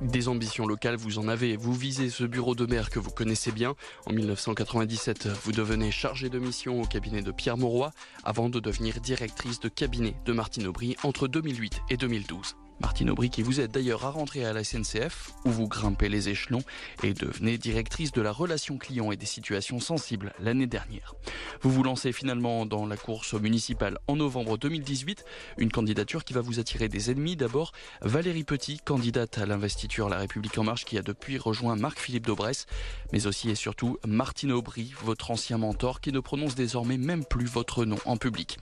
Des 0.00 0.26
ambitions 0.26 0.66
locales, 0.66 0.96
vous 0.96 1.20
en 1.20 1.28
avez. 1.28 1.56
Vous 1.56 1.74
visez 1.74 2.10
ce 2.10 2.24
bureau 2.24 2.56
de 2.56 2.66
maire 2.66 2.90
que 2.90 2.98
vous 2.98 3.12
connaissez 3.12 3.52
bien. 3.52 3.76
En 4.06 4.12
1997, 4.12 5.28
vous 5.44 5.52
devenez 5.52 5.92
chargée 5.92 6.28
de 6.28 6.40
mission 6.40 6.82
au 6.82 6.86
cabinet 6.86 7.22
de 7.22 7.30
Pierre 7.30 7.56
Mauroy 7.56 7.92
avant 8.24 8.48
de 8.48 8.58
devenir 8.58 9.00
directrice 9.00 9.60
de 9.60 9.68
cabinet 9.68 10.16
de 10.24 10.32
Martine 10.32 10.66
Aubry 10.66 10.96
entre 11.04 11.28
2008 11.28 11.82
et 11.90 11.96
2012. 11.96 12.56
Martine 12.82 13.10
Aubry 13.10 13.30
qui 13.30 13.42
vous 13.42 13.60
aide 13.60 13.70
d'ailleurs 13.70 14.04
à 14.04 14.10
rentrer 14.10 14.44
à 14.44 14.52
la 14.52 14.64
SNCF, 14.64 15.30
où 15.44 15.50
vous 15.50 15.68
grimpez 15.68 16.08
les 16.08 16.28
échelons 16.28 16.62
et 17.04 17.14
devenez 17.14 17.56
directrice 17.56 18.10
de 18.10 18.20
la 18.20 18.32
relation 18.32 18.76
client 18.76 19.12
et 19.12 19.16
des 19.16 19.24
situations 19.24 19.78
sensibles 19.78 20.32
l'année 20.40 20.66
dernière. 20.66 21.14
Vous 21.62 21.70
vous 21.70 21.84
lancez 21.84 22.10
finalement 22.10 22.66
dans 22.66 22.84
la 22.84 22.96
course 22.96 23.34
municipale 23.34 23.98
en 24.08 24.16
novembre 24.16 24.58
2018, 24.58 25.24
une 25.58 25.70
candidature 25.70 26.24
qui 26.24 26.32
va 26.32 26.40
vous 26.40 26.58
attirer 26.58 26.88
des 26.88 27.12
ennemis. 27.12 27.36
D'abord, 27.36 27.72
Valérie 28.00 28.44
Petit, 28.44 28.78
candidate 28.84 29.38
à 29.38 29.46
l'investiture 29.46 30.08
La 30.08 30.18
République 30.18 30.58
En 30.58 30.64
Marche, 30.64 30.84
qui 30.84 30.98
a 30.98 31.02
depuis 31.02 31.38
rejoint 31.38 31.76
Marc-Philippe 31.76 32.26
Daubresse, 32.26 32.66
mais 33.12 33.28
aussi 33.28 33.48
et 33.48 33.54
surtout 33.54 33.98
Martine 34.04 34.50
Aubry, 34.50 34.92
votre 35.04 35.30
ancien 35.30 35.56
mentor, 35.56 36.00
qui 36.00 36.10
ne 36.10 36.18
prononce 36.18 36.56
désormais 36.56 36.98
même 36.98 37.24
plus 37.24 37.46
votre 37.46 37.84
nom 37.84 37.98
en 38.06 38.16
public. 38.16 38.58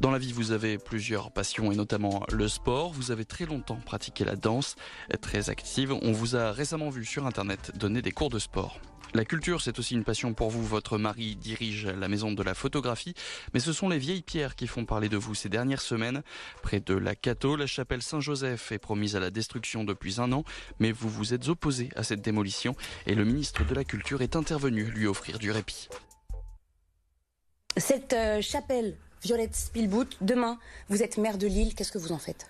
Dans 0.00 0.10
la 0.10 0.18
vie, 0.18 0.32
vous 0.32 0.52
avez 0.52 0.78
plusieurs 0.78 1.30
passions 1.30 1.70
et 1.70 1.76
notamment 1.76 2.24
le 2.32 2.48
sport. 2.48 2.90
Vous 2.90 3.10
avez 3.10 3.26
très 3.26 3.44
longtemps 3.44 3.76
pratiqué 3.76 4.24
la 4.24 4.34
danse, 4.34 4.76
très 5.20 5.50
active. 5.50 5.92
On 5.92 6.12
vous 6.12 6.36
a 6.36 6.52
récemment 6.52 6.88
vu 6.88 7.04
sur 7.04 7.26
Internet 7.26 7.72
donner 7.76 8.00
des 8.00 8.10
cours 8.10 8.30
de 8.30 8.38
sport. 8.38 8.80
La 9.12 9.26
culture, 9.26 9.60
c'est 9.60 9.78
aussi 9.78 9.94
une 9.94 10.04
passion 10.04 10.32
pour 10.32 10.48
vous. 10.48 10.64
Votre 10.64 10.96
mari 10.96 11.36
dirige 11.36 11.86
la 11.86 12.08
maison 12.08 12.32
de 12.32 12.42
la 12.42 12.54
photographie, 12.54 13.12
mais 13.52 13.60
ce 13.60 13.74
sont 13.74 13.90
les 13.90 13.98
vieilles 13.98 14.22
pierres 14.22 14.54
qui 14.54 14.66
font 14.66 14.86
parler 14.86 15.10
de 15.10 15.18
vous 15.18 15.34
ces 15.34 15.50
dernières 15.50 15.82
semaines. 15.82 16.22
Près 16.62 16.80
de 16.80 16.94
la 16.94 17.14
Cato, 17.14 17.54
la 17.56 17.66
chapelle 17.66 18.00
Saint-Joseph 18.00 18.72
est 18.72 18.78
promise 18.78 19.16
à 19.16 19.20
la 19.20 19.30
destruction 19.30 19.84
depuis 19.84 20.18
un 20.18 20.32
an, 20.32 20.44
mais 20.78 20.92
vous 20.92 21.10
vous 21.10 21.34
êtes 21.34 21.48
opposé 21.48 21.90
à 21.94 22.04
cette 22.04 22.22
démolition 22.22 22.74
et 23.06 23.14
le 23.14 23.26
ministre 23.26 23.66
de 23.66 23.74
la 23.74 23.84
Culture 23.84 24.22
est 24.22 24.34
intervenu 24.34 24.84
lui 24.84 25.06
offrir 25.06 25.38
du 25.38 25.50
répit. 25.50 25.90
Cette 27.76 28.14
euh, 28.14 28.40
chapelle 28.40 28.96
Violette 29.22 29.54
Spielboot, 29.54 30.16
demain, 30.22 30.58
vous 30.88 31.02
êtes 31.02 31.18
maire 31.18 31.36
de 31.36 31.46
Lille, 31.46 31.74
qu'est-ce 31.74 31.92
que 31.92 31.98
vous 31.98 32.12
en 32.12 32.18
faites? 32.18 32.49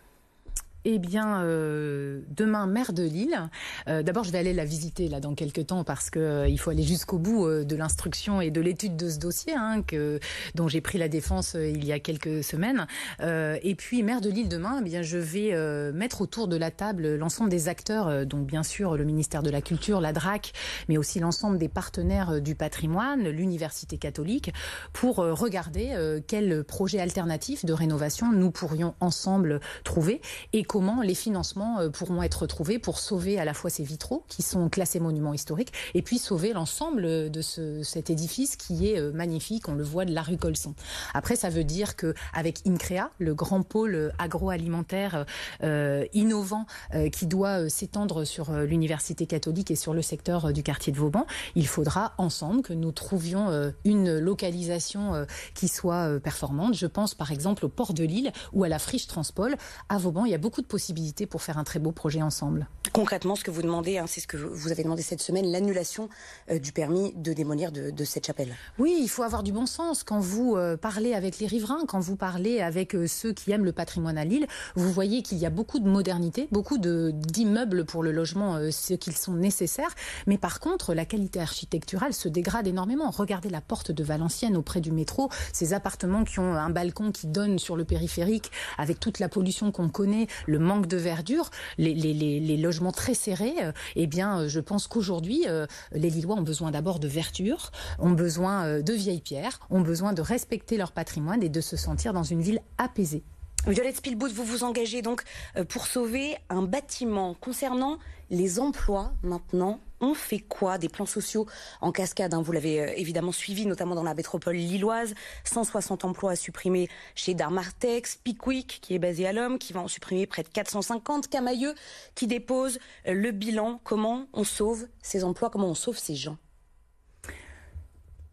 Eh 0.84 0.98
bien, 0.98 1.42
euh, 1.42 2.20
demain, 2.28 2.66
maire 2.66 2.92
de 2.92 3.02
Lille. 3.02 3.50
Euh, 3.88 4.02
d'abord, 4.02 4.24
je 4.24 4.32
vais 4.32 4.38
aller 4.38 4.54
la 4.54 4.64
visiter 4.64 5.08
là 5.08 5.20
dans 5.20 5.34
quelques 5.34 5.66
temps 5.66 5.84
parce 5.84 6.08
que 6.08 6.18
euh, 6.18 6.48
il 6.48 6.58
faut 6.58 6.70
aller 6.70 6.82
jusqu'au 6.82 7.18
bout 7.18 7.48
de 7.64 7.76
l'instruction 7.76 8.40
et 8.40 8.50
de 8.50 8.60
l'étude 8.60 8.96
de 8.96 9.10
ce 9.10 9.18
dossier 9.18 9.54
hein, 9.54 9.82
que 9.82 10.20
dont 10.54 10.68
j'ai 10.68 10.80
pris 10.80 10.98
la 10.98 11.08
défense 11.08 11.54
il 11.54 11.84
y 11.84 11.92
a 11.92 11.98
quelques 11.98 12.42
semaines. 12.42 12.86
et 13.20 13.74
puis, 13.76 14.02
maire 14.02 14.20
de 14.20 14.30
Lille 14.30 14.48
demain, 14.48 14.78
eh 14.80 14.84
bien, 14.84 15.02
je 15.02 15.18
vais 15.18 15.92
mettre 15.92 16.20
autour 16.22 16.48
de 16.48 16.56
la 16.56 16.70
table 16.70 17.16
l'ensemble 17.16 17.50
des 17.50 17.68
acteurs, 17.68 18.26
donc 18.26 18.46
bien 18.46 18.62
sûr 18.62 18.96
le 18.96 19.04
ministère 19.04 19.42
de 19.42 19.50
la 19.50 19.60
Culture, 19.60 20.00
la 20.00 20.12
DRAC, 20.12 20.52
mais 20.88 20.96
aussi 20.96 21.20
l'ensemble 21.20 21.58
des 21.58 21.68
partenaires 21.68 22.40
du 22.40 22.54
patrimoine, 22.54 23.28
l'université 23.28 23.98
catholique, 23.98 24.52
pour 24.92 25.16
regarder 25.16 26.20
quels 26.26 26.64
projets 26.64 27.00
alternatifs 27.00 27.64
de 27.64 27.72
rénovation 27.72 28.32
nous 28.32 28.50
pourrions 28.50 28.94
ensemble 29.00 29.60
trouver 29.84 30.20
et 30.52 30.64
comment 30.70 31.02
les 31.02 31.16
financements 31.16 31.80
euh, 31.80 31.88
pourront 31.88 32.22
être 32.22 32.46
trouvés 32.46 32.78
pour 32.78 33.00
sauver 33.00 33.40
à 33.40 33.44
la 33.44 33.54
fois 33.54 33.70
ces 33.70 33.82
vitraux 33.82 34.22
qui 34.28 34.42
sont 34.42 34.68
classés 34.68 35.00
monuments 35.00 35.34
historiques 35.34 35.72
et 35.94 36.02
puis 36.02 36.16
sauver 36.16 36.52
l'ensemble 36.52 37.28
de 37.28 37.42
ce, 37.42 37.82
cet 37.82 38.08
édifice 38.08 38.54
qui 38.54 38.86
est 38.86 39.00
euh, 39.00 39.10
magnifique, 39.10 39.68
on 39.68 39.74
le 39.74 39.82
voit 39.82 40.04
de 40.04 40.14
la 40.14 40.22
rue 40.22 40.36
Colson. 40.36 40.76
Après, 41.12 41.34
ça 41.34 41.48
veut 41.50 41.64
dire 41.64 41.96
que 41.96 42.14
avec 42.32 42.60
Increa, 42.68 43.10
le 43.18 43.34
grand 43.34 43.64
pôle 43.64 44.12
agroalimentaire 44.20 45.26
euh, 45.64 46.06
innovant 46.12 46.66
qui 47.12 47.26
doit 47.26 47.68
s'étendre 47.68 48.24
sur 48.24 48.52
l'université 48.52 49.26
catholique 49.26 49.72
et 49.72 49.76
sur 49.76 49.92
le 49.92 50.02
secteur 50.02 50.52
du 50.52 50.62
quartier 50.62 50.92
de 50.92 50.98
Vauban, 50.98 51.26
il 51.56 51.66
faudra 51.66 52.12
ensemble 52.16 52.62
que 52.62 52.72
nous 52.72 52.92
trouvions 52.92 53.72
une 53.84 54.18
localisation 54.18 55.26
qui 55.54 55.68
soit 55.68 56.20
performante. 56.20 56.74
Je 56.74 56.86
pense 56.86 57.14
par 57.14 57.32
exemple 57.32 57.64
au 57.64 57.68
port 57.68 57.92
de 57.92 58.04
Lille 58.04 58.32
ou 58.52 58.64
à 58.64 58.68
la 58.68 58.78
friche 58.78 59.06
Transpol. 59.06 59.56
À 59.88 59.98
Vauban, 59.98 60.24
il 60.24 60.32
y 60.32 60.34
a 60.34 60.38
beaucoup 60.38 60.59
de 60.60 60.66
possibilités 60.66 61.26
pour 61.26 61.42
faire 61.42 61.58
un 61.58 61.64
très 61.64 61.78
beau 61.78 61.92
projet 61.92 62.22
ensemble. 62.22 62.68
Concrètement, 62.92 63.36
ce 63.36 63.44
que 63.44 63.52
vous 63.52 63.62
demandez, 63.62 63.98
hein, 63.98 64.06
c'est 64.08 64.20
ce 64.20 64.26
que 64.26 64.36
vous 64.36 64.72
avez 64.72 64.82
demandé 64.82 65.02
cette 65.02 65.22
semaine, 65.22 65.50
l'annulation 65.50 66.08
euh, 66.50 66.58
du 66.58 66.72
permis 66.72 67.12
de 67.14 67.32
démolir 67.32 67.70
de, 67.70 68.04
cette 68.04 68.26
chapelle. 68.26 68.56
Oui, 68.78 68.98
il 69.00 69.08
faut 69.08 69.22
avoir 69.22 69.42
du 69.42 69.52
bon 69.52 69.66
sens. 69.66 70.02
Quand 70.02 70.18
vous 70.18 70.56
euh, 70.56 70.76
parlez 70.76 71.14
avec 71.14 71.38
les 71.38 71.46
riverains, 71.46 71.84
quand 71.86 72.00
vous 72.00 72.16
parlez 72.16 72.60
avec 72.60 72.96
euh, 72.96 73.06
ceux 73.06 73.32
qui 73.32 73.52
aiment 73.52 73.64
le 73.64 73.72
patrimoine 73.72 74.18
à 74.18 74.24
Lille, 74.24 74.46
vous 74.74 74.90
voyez 74.92 75.22
qu'il 75.22 75.38
y 75.38 75.46
a 75.46 75.50
beaucoup 75.50 75.78
de 75.78 75.88
modernité, 75.88 76.48
beaucoup 76.50 76.78
d'immeubles 76.78 77.84
pour 77.84 78.02
le 78.02 78.10
logement, 78.10 78.58
ce 78.72 78.94
qu'ils 78.94 79.16
sont 79.16 79.34
nécessaires. 79.34 79.94
Mais 80.26 80.38
par 80.38 80.58
contre, 80.58 80.94
la 80.94 81.04
qualité 81.04 81.40
architecturale 81.40 82.12
se 82.12 82.28
dégrade 82.28 82.66
énormément. 82.66 83.10
Regardez 83.10 83.50
la 83.50 83.60
porte 83.60 83.92
de 83.92 84.02
Valenciennes 84.02 84.56
auprès 84.56 84.80
du 84.80 84.90
métro, 84.90 85.28
ces 85.52 85.74
appartements 85.74 86.24
qui 86.24 86.40
ont 86.40 86.54
un 86.54 86.70
balcon 86.70 87.12
qui 87.12 87.28
donne 87.28 87.58
sur 87.58 87.76
le 87.76 87.84
périphérique, 87.84 88.50
avec 88.78 88.98
toute 88.98 89.18
la 89.18 89.28
pollution 89.28 89.70
qu'on 89.70 89.88
connaît, 89.88 90.26
le 90.50 90.58
manque 90.58 90.86
de 90.86 90.96
verdure, 90.96 91.50
les, 91.78 92.56
logements 92.56 92.92
très 92.92 93.14
serrés, 93.14 93.54
euh, 93.62 93.72
eh 93.96 94.06
bien, 94.06 94.40
euh, 94.40 94.48
je 94.48 94.60
pense 94.60 94.86
qu'aujourd'hui, 94.86 95.44
euh, 95.46 95.66
les 95.92 96.10
Lillois 96.10 96.34
ont 96.34 96.42
besoin 96.42 96.70
d'abord 96.70 96.98
de 96.98 97.08
verdure, 97.08 97.70
ont 97.98 98.10
besoin 98.10 98.80
de 98.80 98.92
vieilles 98.92 99.20
pierres, 99.20 99.60
ont 99.70 99.80
besoin 99.80 100.12
de 100.12 100.22
respecter 100.22 100.76
leur 100.76 100.92
patrimoine 100.92 101.42
et 101.42 101.48
de 101.48 101.60
se 101.60 101.76
sentir 101.76 102.12
dans 102.12 102.22
une 102.22 102.42
ville 102.42 102.60
apaisée. 102.78 103.22
Violette 103.66 103.96
Spielboot, 103.96 104.32
vous 104.32 104.44
vous 104.44 104.64
engagez 104.64 105.02
donc 105.02 105.22
pour 105.68 105.86
sauver 105.86 106.36
un 106.48 106.62
bâtiment. 106.62 107.34
Concernant 107.34 107.98
les 108.30 108.58
emplois 108.58 109.12
maintenant, 109.22 109.80
on 110.00 110.14
fait 110.14 110.38
quoi 110.38 110.78
des 110.78 110.88
plans 110.88 111.06
sociaux 111.06 111.46
en 111.80 111.92
cascade 111.92 112.34
hein? 112.34 112.42
Vous 112.42 112.52
l'avez 112.52 112.80
euh, 112.80 112.92
évidemment 112.96 113.32
suivi, 113.32 113.66
notamment 113.66 113.94
dans 113.94 114.02
la 114.02 114.14
métropole 114.14 114.56
lilloise. 114.56 115.14
160 115.44 116.04
emplois 116.04 116.36
supprimés 116.36 116.88
chez 117.14 117.34
Darmartex, 117.34 118.16
Pickwick, 118.16 118.80
qui 118.80 118.94
est 118.94 118.98
basé 118.98 119.26
à 119.26 119.32
l'homme, 119.32 119.58
qui 119.58 119.72
va 119.72 119.80
en 119.80 119.88
supprimer 119.88 120.26
près 120.26 120.42
de 120.42 120.48
450. 120.48 121.28
Camailleux, 121.28 121.74
qui 122.14 122.26
dépose 122.26 122.78
euh, 123.06 123.14
le 123.14 123.30
bilan. 123.30 123.80
Comment 123.84 124.26
on 124.32 124.44
sauve 124.44 124.86
ces 125.02 125.24
emplois? 125.24 125.50
Comment 125.50 125.68
on 125.68 125.74
sauve 125.74 125.98
ces 125.98 126.14
gens? 126.14 126.38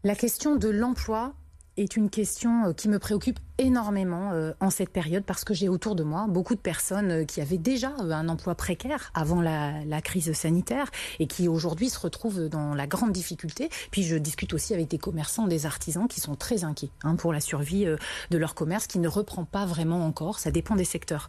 La 0.04 0.14
question 0.14 0.56
de 0.56 0.68
l'emploi 0.68 1.34
est 1.76 1.96
une 1.96 2.10
question 2.10 2.66
euh, 2.66 2.72
qui 2.72 2.88
me 2.88 2.98
préoccupe 2.98 3.38
énormément 3.58 4.32
en 4.60 4.70
cette 4.70 4.90
période 4.90 5.24
parce 5.24 5.44
que 5.44 5.54
j'ai 5.54 5.68
autour 5.68 5.94
de 5.94 6.02
moi 6.02 6.26
beaucoup 6.28 6.54
de 6.54 6.60
personnes 6.60 7.26
qui 7.26 7.40
avaient 7.40 7.58
déjà 7.58 7.92
un 7.98 8.28
emploi 8.28 8.54
précaire 8.54 9.10
avant 9.14 9.40
la, 9.40 10.00
crise 10.02 10.32
sanitaire 10.32 10.90
et 11.18 11.26
qui 11.26 11.48
aujourd'hui 11.48 11.90
se 11.90 11.98
retrouvent 11.98 12.48
dans 12.48 12.74
la 12.74 12.86
grande 12.86 13.12
difficulté. 13.12 13.68
Puis 13.90 14.04
je 14.04 14.16
discute 14.16 14.54
aussi 14.54 14.74
avec 14.74 14.88
des 14.88 14.98
commerçants, 14.98 15.46
des 15.46 15.66
artisans 15.66 16.06
qui 16.06 16.20
sont 16.20 16.36
très 16.36 16.64
inquiets 16.64 16.90
hein, 17.02 17.16
pour 17.16 17.32
la 17.32 17.40
survie 17.40 17.84
de 17.84 18.38
leur 18.38 18.54
commerce 18.54 18.86
qui 18.86 19.00
ne 19.00 19.08
reprend 19.08 19.44
pas 19.44 19.66
vraiment 19.66 20.06
encore. 20.06 20.38
Ça 20.38 20.50
dépend 20.50 20.76
des 20.76 20.84
secteurs. 20.84 21.28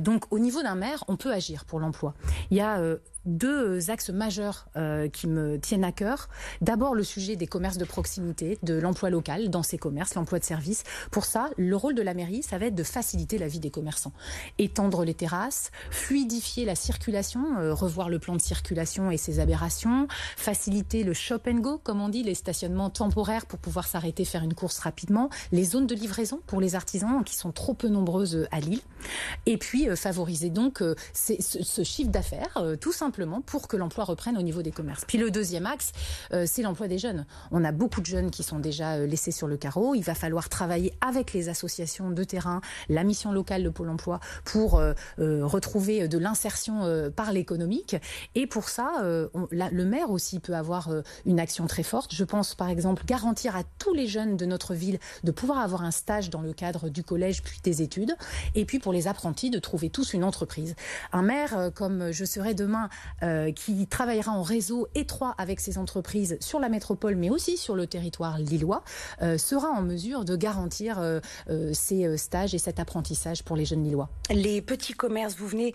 donc 0.00 0.24
au 0.30 0.38
niveau 0.38 0.62
d'un 0.62 0.74
maire, 0.74 1.04
on 1.08 1.16
peut 1.16 1.32
agir 1.32 1.64
pour 1.66 1.78
l'emploi. 1.78 2.14
Il 2.50 2.56
y 2.56 2.60
a 2.60 2.80
deux 3.26 3.90
axes 3.90 4.10
majeurs 4.10 4.66
euh, 4.76 5.08
qui 5.08 5.26
me 5.26 5.58
tiennent 5.58 5.84
à 5.84 5.92
cœur. 5.92 6.28
D'abord, 6.60 6.94
le 6.94 7.04
sujet 7.04 7.36
des 7.36 7.46
commerces 7.46 7.76
de 7.76 7.84
proximité, 7.84 8.58
de 8.62 8.74
l'emploi 8.74 9.10
local 9.10 9.50
dans 9.50 9.62
ces 9.62 9.78
commerces, 9.78 10.14
l'emploi 10.14 10.38
de 10.38 10.44
services. 10.44 10.84
Pour 11.10 11.24
ça, 11.24 11.49
le 11.56 11.76
rôle 11.76 11.94
de 11.94 12.02
la 12.02 12.14
mairie, 12.14 12.42
ça 12.42 12.58
va 12.58 12.66
être 12.66 12.74
de 12.74 12.82
faciliter 12.82 13.38
la 13.38 13.48
vie 13.48 13.60
des 13.60 13.70
commerçants. 13.70 14.12
Étendre 14.58 15.04
les 15.04 15.14
terrasses, 15.14 15.70
fluidifier 15.90 16.64
la 16.64 16.74
circulation, 16.74 17.58
euh, 17.58 17.74
revoir 17.74 18.08
le 18.08 18.18
plan 18.18 18.34
de 18.34 18.40
circulation 18.40 19.10
et 19.10 19.16
ses 19.16 19.40
aberrations, 19.40 20.08
faciliter 20.36 21.04
le 21.04 21.12
shop 21.12 21.40
and 21.46 21.60
go, 21.60 21.78
comme 21.82 22.00
on 22.00 22.08
dit, 22.08 22.22
les 22.22 22.34
stationnements 22.34 22.90
temporaires 22.90 23.46
pour 23.46 23.58
pouvoir 23.58 23.86
s'arrêter, 23.86 24.24
faire 24.24 24.42
une 24.42 24.54
course 24.54 24.78
rapidement, 24.78 25.30
les 25.52 25.64
zones 25.64 25.86
de 25.86 25.94
livraison 25.94 26.40
pour 26.46 26.60
les 26.60 26.74
artisans 26.74 27.22
qui 27.24 27.34
sont 27.34 27.52
trop 27.52 27.74
peu 27.74 27.88
nombreuses 27.88 28.46
à 28.50 28.60
Lille. 28.60 28.80
Et 29.46 29.56
puis, 29.56 29.88
euh, 29.88 29.96
favoriser 29.96 30.50
donc 30.50 30.82
ce, 31.12 31.34
ce, 31.40 31.82
chiffre 31.82 32.10
d'affaires, 32.10 32.62
tout 32.80 32.92
simplement 32.92 33.40
pour 33.40 33.68
que 33.68 33.76
l'emploi 33.76 34.04
reprenne 34.04 34.38
au 34.38 34.42
niveau 34.42 34.62
des 34.62 34.70
commerces. 34.70 35.04
Puis 35.06 35.18
le 35.18 35.30
deuxième 35.30 35.66
axe, 35.66 35.92
euh, 36.32 36.44
c'est 36.46 36.62
l'emploi 36.62 36.88
des 36.88 36.98
jeunes. 36.98 37.26
On 37.50 37.64
a 37.64 37.72
beaucoup 37.72 38.00
de 38.00 38.06
jeunes 38.06 38.30
qui 38.30 38.42
sont 38.42 38.58
déjà 38.58 38.94
euh, 38.94 39.06
laissés 39.06 39.30
sur 39.30 39.46
le 39.46 39.56
carreau. 39.56 39.94
Il 39.94 40.02
va 40.02 40.14
falloir 40.14 40.48
travailler 40.48 40.92
avec 41.00 41.32
les 41.32 41.48
associations 41.48 42.10
de 42.10 42.24
terrain, 42.24 42.60
la 42.88 43.04
mission 43.04 43.32
locale 43.32 43.62
de 43.62 43.68
Pôle 43.68 43.88
emploi 43.90 44.20
pour 44.44 44.78
euh, 44.78 44.94
retrouver 45.18 46.08
de 46.08 46.18
l'insertion 46.18 47.10
par 47.14 47.32
l'économique. 47.32 47.96
Et 48.34 48.46
pour 48.46 48.68
ça, 48.68 48.92
le 49.02 49.84
maire 49.84 50.10
aussi 50.10 50.40
peut 50.40 50.54
avoir 50.54 50.90
une 51.24 51.40
action 51.40 51.66
très 51.66 51.82
forte. 51.82 52.14
Je 52.14 52.24
pense 52.24 52.54
par 52.54 52.68
exemple 52.68 53.04
garantir 53.04 53.56
à 53.56 53.62
tous 53.78 53.94
les 53.94 54.06
jeunes 54.06 54.36
de 54.36 54.46
notre 54.46 54.74
ville 54.74 54.98
de 55.24 55.30
pouvoir 55.30 55.58
avoir 55.58 55.82
un 55.82 55.90
stage 55.90 56.30
dans 56.30 56.40
le 56.40 56.52
cadre 56.52 56.88
du 56.88 57.02
collège 57.02 57.42
puis 57.42 57.60
des 57.62 57.82
études. 57.82 58.14
Et 58.54 58.64
puis 58.64 58.78
pour 58.78 58.89
les 58.92 59.08
apprentis 59.08 59.50
de 59.50 59.58
trouver 59.58 59.90
tous 59.90 60.14
une 60.14 60.24
entreprise. 60.24 60.74
Un 61.12 61.22
maire 61.22 61.70
comme 61.74 62.12
je 62.12 62.24
serai 62.24 62.54
demain 62.54 62.88
euh, 63.22 63.52
qui 63.52 63.86
travaillera 63.86 64.32
en 64.32 64.42
réseau 64.42 64.88
étroit 64.94 65.34
avec 65.38 65.60
ces 65.60 65.78
entreprises 65.78 66.36
sur 66.40 66.58
la 66.58 66.68
métropole, 66.68 67.16
mais 67.16 67.30
aussi 67.30 67.56
sur 67.56 67.74
le 67.74 67.86
territoire 67.86 68.38
lillois, 68.38 68.82
euh, 69.22 69.38
sera 69.38 69.68
en 69.68 69.82
mesure 69.82 70.24
de 70.24 70.36
garantir 70.36 70.98
euh, 71.00 71.20
ces 71.72 72.16
stages 72.16 72.54
et 72.54 72.58
cet 72.58 72.80
apprentissage 72.80 73.42
pour 73.42 73.56
les 73.56 73.64
jeunes 73.64 73.84
lillois. 73.84 74.08
Les 74.30 74.62
petits 74.62 74.92
commerces, 74.92 75.34
vous 75.36 75.48
venez 75.48 75.74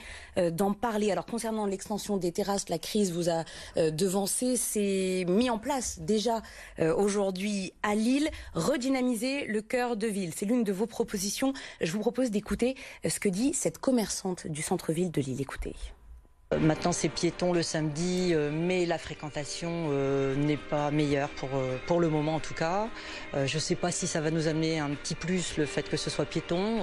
d'en 0.52 0.74
parler. 0.74 1.12
Alors 1.12 1.26
concernant 1.26 1.66
l'extension 1.66 2.18
des 2.18 2.32
terrasses, 2.32 2.70
la 2.70 2.80
crise 2.80 3.12
vous 3.12 3.30
a 3.30 3.44
devancé. 3.76 4.58
C'est 4.58 5.26
mis 5.28 5.50
en 5.50 5.58
place 5.58 6.00
déjà 6.00 6.42
aujourd'hui 6.80 7.74
à 7.84 7.96
Lille, 7.96 8.30
redynamiser 8.54 9.46
le 9.46 9.62
cœur 9.62 9.98
de 9.98 10.08
ville. 10.08 10.32
C'est 10.36 10.46
l'une 10.46 10.64
de 10.64 10.72
vos 10.72 10.86
propositions. 10.86 11.54
Je 11.82 11.92
vous 11.92 12.00
propose 12.00 12.32
d'écouter 12.32 12.76
ce 13.10 13.20
que 13.20 13.30
dit 13.30 13.54
cette 13.54 13.78
commerçante 13.78 14.48
du 14.48 14.62
centre-ville 14.62 15.12
de 15.12 15.22
Lille. 15.22 15.42
Écoutez. 15.42 15.76
Euh, 16.54 16.60
maintenant 16.60 16.92
c'est 16.92 17.10
piéton 17.10 17.54
le 17.54 17.64
samedi, 17.64 18.30
euh, 18.34 18.52
mais 18.54 18.86
la 18.86 19.00
fréquentation 19.00 19.88
euh, 19.90 20.36
n'est 20.36 20.58
pas 20.58 20.92
meilleure 20.92 21.30
pour, 21.30 21.50
pour 21.88 22.00
le 22.00 22.08
moment 22.10 22.36
en 22.36 22.40
tout 22.40 22.54
cas. 22.54 22.88
je 23.34 23.56
ne 23.56 23.60
sais 23.60 23.76
pas 23.76 23.92
si 23.92 24.06
ça 24.06 24.22
va 24.22 24.30
nous 24.30 24.48
amener 24.48 24.80
un 24.80 24.92
petit 24.92 25.16
plus 25.16 25.58
le 25.58 25.66
fait 25.66 25.90
que 25.90 25.98
ce 25.98 26.10
soit 26.10 26.26
piéton. 26.26 26.82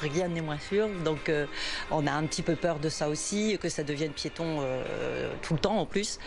rien 0.00 0.28
n'est 0.28 0.42
moins 0.42 0.58
sûr, 0.58 0.88
donc 1.04 1.30
on 1.90 2.06
a 2.06 2.12
un 2.12 2.26
petit 2.26 2.42
peu 2.42 2.56
peur 2.56 2.78
de 2.78 2.88
ça 2.88 3.08
aussi, 3.08 3.58
que 3.60 3.68
ça 3.68 3.82
devienne 3.82 4.12
piéton 4.12 4.60
tout 5.42 5.54
le 5.54 5.60
temps 5.60 5.78
en 5.78 5.86
plus. 5.86 6.18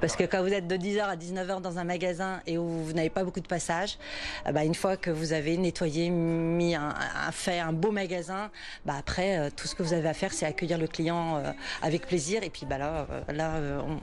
Parce 0.00 0.14
que 0.14 0.24
quand 0.24 0.42
vous 0.42 0.52
êtes 0.52 0.66
de 0.66 0.76
10h 0.76 1.02
à 1.02 1.16
19h 1.16 1.60
dans 1.62 1.78
un 1.78 1.84
magasin 1.84 2.40
et 2.46 2.58
où 2.58 2.66
vous 2.66 2.92
n'avez 2.92 3.10
pas 3.10 3.24
beaucoup 3.24 3.40
de 3.40 3.46
passages, 3.46 3.98
euh, 4.46 4.52
bah, 4.52 4.64
une 4.64 4.74
fois 4.74 4.96
que 4.96 5.10
vous 5.10 5.32
avez 5.32 5.56
nettoyé, 5.56 6.10
mis 6.10 6.74
un, 6.74 6.94
fait 7.32 7.58
un 7.58 7.72
beau 7.72 7.92
magasin, 7.92 8.50
bah, 8.84 8.94
après, 8.98 9.38
euh, 9.38 9.50
tout 9.54 9.66
ce 9.66 9.74
que 9.74 9.82
vous 9.82 9.94
avez 9.94 10.08
à 10.08 10.14
faire, 10.14 10.32
c'est 10.32 10.46
accueillir 10.46 10.78
le 10.78 10.86
client 10.86 11.36
euh, 11.36 11.52
avec 11.82 12.06
plaisir. 12.06 12.42
Et 12.42 12.50
puis 12.50 12.66
bah, 12.66 12.78
là, 12.78 13.06
là 13.28 13.52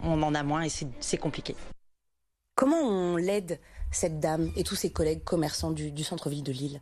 on, 0.03 0.21
en 0.23 0.33
a 0.33 0.43
moins 0.43 0.63
et 0.63 0.69
c'est 0.99 1.17
compliqué. 1.17 1.55
Comment 2.55 2.81
on 2.81 3.15
l'aide, 3.15 3.59
cette 3.91 4.19
dame 4.19 4.51
et 4.55 4.63
tous 4.63 4.75
ses 4.75 4.91
collègues 4.91 5.23
commerçants 5.23 5.71
du, 5.71 5.91
du 5.91 6.03
centre-ville 6.03 6.43
de 6.43 6.51
Lille? 6.51 6.81